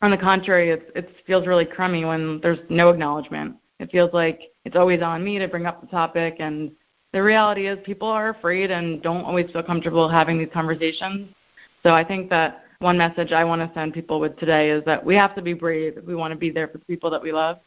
on 0.00 0.10
the 0.10 0.16
contrary, 0.16 0.70
it, 0.70 0.90
it 0.94 1.10
feels 1.26 1.46
really 1.46 1.64
crummy 1.64 2.04
when 2.04 2.40
there's 2.40 2.58
no 2.68 2.88
acknowledgement. 2.88 3.56
It 3.80 3.90
feels 3.90 4.12
like 4.12 4.40
it's 4.64 4.76
always 4.76 5.02
on 5.02 5.24
me 5.24 5.38
to 5.38 5.48
bring 5.48 5.66
up 5.66 5.80
the 5.80 5.86
topic, 5.86 6.36
and 6.38 6.70
the 7.12 7.22
reality 7.22 7.66
is 7.66 7.78
people 7.84 8.08
are 8.08 8.30
afraid 8.30 8.70
and 8.70 9.02
don't 9.02 9.24
always 9.24 9.50
feel 9.50 9.62
comfortable 9.62 10.08
having 10.08 10.38
these 10.38 10.48
conversations. 10.52 11.28
So 11.82 11.90
I 11.90 12.04
think 12.04 12.28
that 12.30 12.64
one 12.80 12.98
message 12.98 13.32
I 13.32 13.44
want 13.44 13.60
to 13.60 13.70
send 13.74 13.92
people 13.92 14.20
with 14.20 14.36
today 14.38 14.70
is 14.70 14.84
that 14.84 15.04
we 15.04 15.14
have 15.16 15.34
to 15.34 15.42
be 15.42 15.52
brave 15.52 15.96
if 15.96 16.04
we 16.04 16.14
want 16.14 16.32
to 16.32 16.38
be 16.38 16.50
there 16.50 16.68
for 16.68 16.78
the 16.78 16.84
people 16.84 17.10
that 17.10 17.22
we 17.22 17.32
love. 17.32 17.58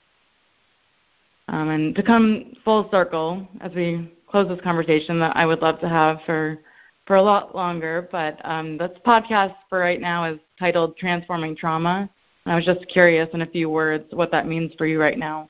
Um, 1.48 1.70
and 1.70 1.96
to 1.96 2.04
come 2.04 2.54
full 2.64 2.90
circle 2.92 3.46
as 3.60 3.74
we 3.74 4.14
close 4.30 4.48
this 4.48 4.62
conversation 4.62 5.20
that 5.20 5.36
I 5.36 5.46
would 5.46 5.62
love 5.62 5.80
to 5.82 5.90
have 5.90 6.20
for 6.26 6.60
for 7.08 7.16
a 7.16 7.22
lot 7.22 7.56
longer, 7.56 8.08
but 8.12 8.40
um, 8.46 8.78
this 8.78 8.92
podcast 9.06 9.56
for 9.68 9.80
right 9.80 10.00
now 10.00 10.24
is 10.32 10.40
titled 10.58 10.96
Transforming 10.98 11.56
Trauma. 11.58 12.10
I 12.46 12.56
was 12.56 12.66
just 12.66 12.88
curious 12.88 13.30
in 13.34 13.42
a 13.42 13.46
few 13.46 13.70
words 13.70 14.06
what 14.12 14.32
that 14.32 14.48
means 14.48 14.72
for 14.78 14.86
you 14.86 15.00
right 15.00 15.18
now. 15.18 15.50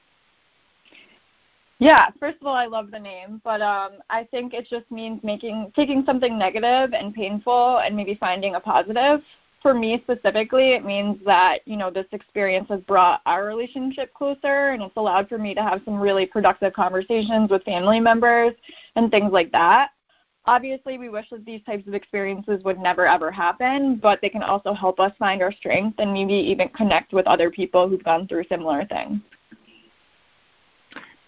Yeah, 1.80 2.10
first 2.20 2.38
of 2.42 2.46
all, 2.46 2.54
I 2.54 2.68
love 2.68 2.92
the 2.92 3.00
name, 3.00 3.42
but 3.44 3.60
um, 3.60 3.94
I 4.08 4.26
think 4.30 4.54
it 4.54 4.68
just 4.70 4.90
means 4.92 5.20
making 5.24 5.72
taking 5.76 6.04
something 6.06 6.38
negative 6.38 6.94
and 6.94 7.12
painful 7.12 7.80
and 7.84 7.96
maybe 7.96 8.16
finding 8.20 8.54
a 8.54 8.60
positive. 8.60 9.22
For 9.64 9.74
me 9.74 10.00
specifically, 10.04 10.74
it 10.74 10.86
means 10.86 11.18
that 11.26 11.60
you 11.66 11.78
know 11.78 11.90
this 11.90 12.06
experience 12.12 12.68
has 12.70 12.82
brought 12.82 13.22
our 13.26 13.48
relationship 13.48 14.14
closer, 14.14 14.70
and 14.70 14.84
it's 14.84 14.96
allowed 14.96 15.28
for 15.28 15.40
me 15.40 15.56
to 15.56 15.64
have 15.64 15.82
some 15.84 16.00
really 16.00 16.28
productive 16.28 16.74
conversations 16.74 17.50
with 17.50 17.64
family 17.64 18.00
members 18.00 18.54
and 18.96 19.10
things 19.10 19.32
like 19.32 19.52
that. 19.52 19.90
Obviously, 20.46 20.98
we 20.98 21.10
wish 21.10 21.28
that 21.30 21.46
these 21.46 21.64
types 21.66 21.88
of 21.88 21.94
experiences 21.94 22.64
would 22.64 22.80
never 22.80 23.06
ever 23.06 23.32
happen, 23.32 23.98
but 24.02 24.20
they 24.22 24.30
can 24.30 24.42
also 24.42 24.74
help 24.74 25.00
us 25.00 25.12
find 25.20 25.42
our 25.42 25.52
strength 25.52 26.00
and 26.00 26.12
maybe 26.12 26.34
even 26.34 26.68
connect 26.70 27.14
with 27.14 27.28
other 27.28 27.52
people 27.52 27.88
who've 27.88 28.04
gone 28.04 28.28
through 28.28 28.44
similar 28.50 28.86
things. 28.86 29.22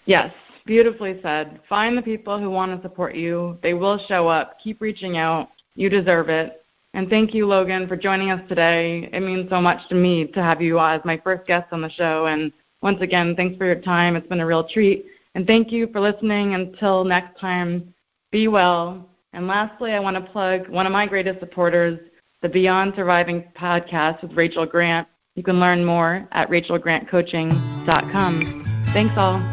Yes, 0.05 0.33
beautifully 0.65 1.19
said. 1.21 1.59
Find 1.69 1.97
the 1.97 2.01
people 2.01 2.39
who 2.39 2.49
want 2.49 2.75
to 2.75 2.81
support 2.87 3.15
you. 3.15 3.57
They 3.61 3.75
will 3.75 3.99
show 4.07 4.27
up. 4.27 4.57
Keep 4.61 4.81
reaching 4.81 5.17
out. 5.17 5.49
You 5.75 5.89
deserve 5.89 6.29
it. 6.29 6.65
And 6.95 7.09
thank 7.09 7.33
you, 7.33 7.47
Logan, 7.47 7.87
for 7.87 7.95
joining 7.95 8.31
us 8.31 8.41
today. 8.49 9.09
It 9.13 9.21
means 9.21 9.49
so 9.49 9.61
much 9.61 9.87
to 9.89 9.95
me 9.95 10.27
to 10.27 10.43
have 10.43 10.61
you 10.61 10.79
as 10.79 11.01
my 11.05 11.17
first 11.23 11.47
guest 11.47 11.67
on 11.71 11.81
the 11.81 11.89
show. 11.89 12.25
And 12.27 12.51
once 12.81 13.01
again, 13.01 13.35
thanks 13.35 13.57
for 13.57 13.65
your 13.65 13.81
time. 13.81 14.15
It's 14.15 14.27
been 14.27 14.41
a 14.41 14.45
real 14.45 14.67
treat. 14.67 15.05
And 15.35 15.47
thank 15.47 15.71
you 15.71 15.87
for 15.87 15.99
listening. 15.99 16.53
Until 16.53 17.03
next 17.03 17.39
time, 17.39 17.93
be 18.33 18.49
well. 18.49 19.07
And 19.31 19.47
lastly, 19.47 19.93
I 19.93 19.99
want 19.99 20.17
to 20.17 20.31
plug 20.31 20.67
one 20.67 20.85
of 20.85 20.91
my 20.91 21.07
greatest 21.07 21.39
supporters, 21.39 21.97
the 22.41 22.49
Beyond 22.49 22.91
Surviving 22.97 23.45
podcast 23.55 24.21
with 24.21 24.33
Rachel 24.33 24.65
Grant. 24.65 25.07
You 25.35 25.43
can 25.43 25.61
learn 25.61 25.85
more 25.85 26.27
at 26.33 26.49
rachelgrantcoaching.com. 26.49 28.83
Thanks 28.91 29.17
all. 29.17 29.52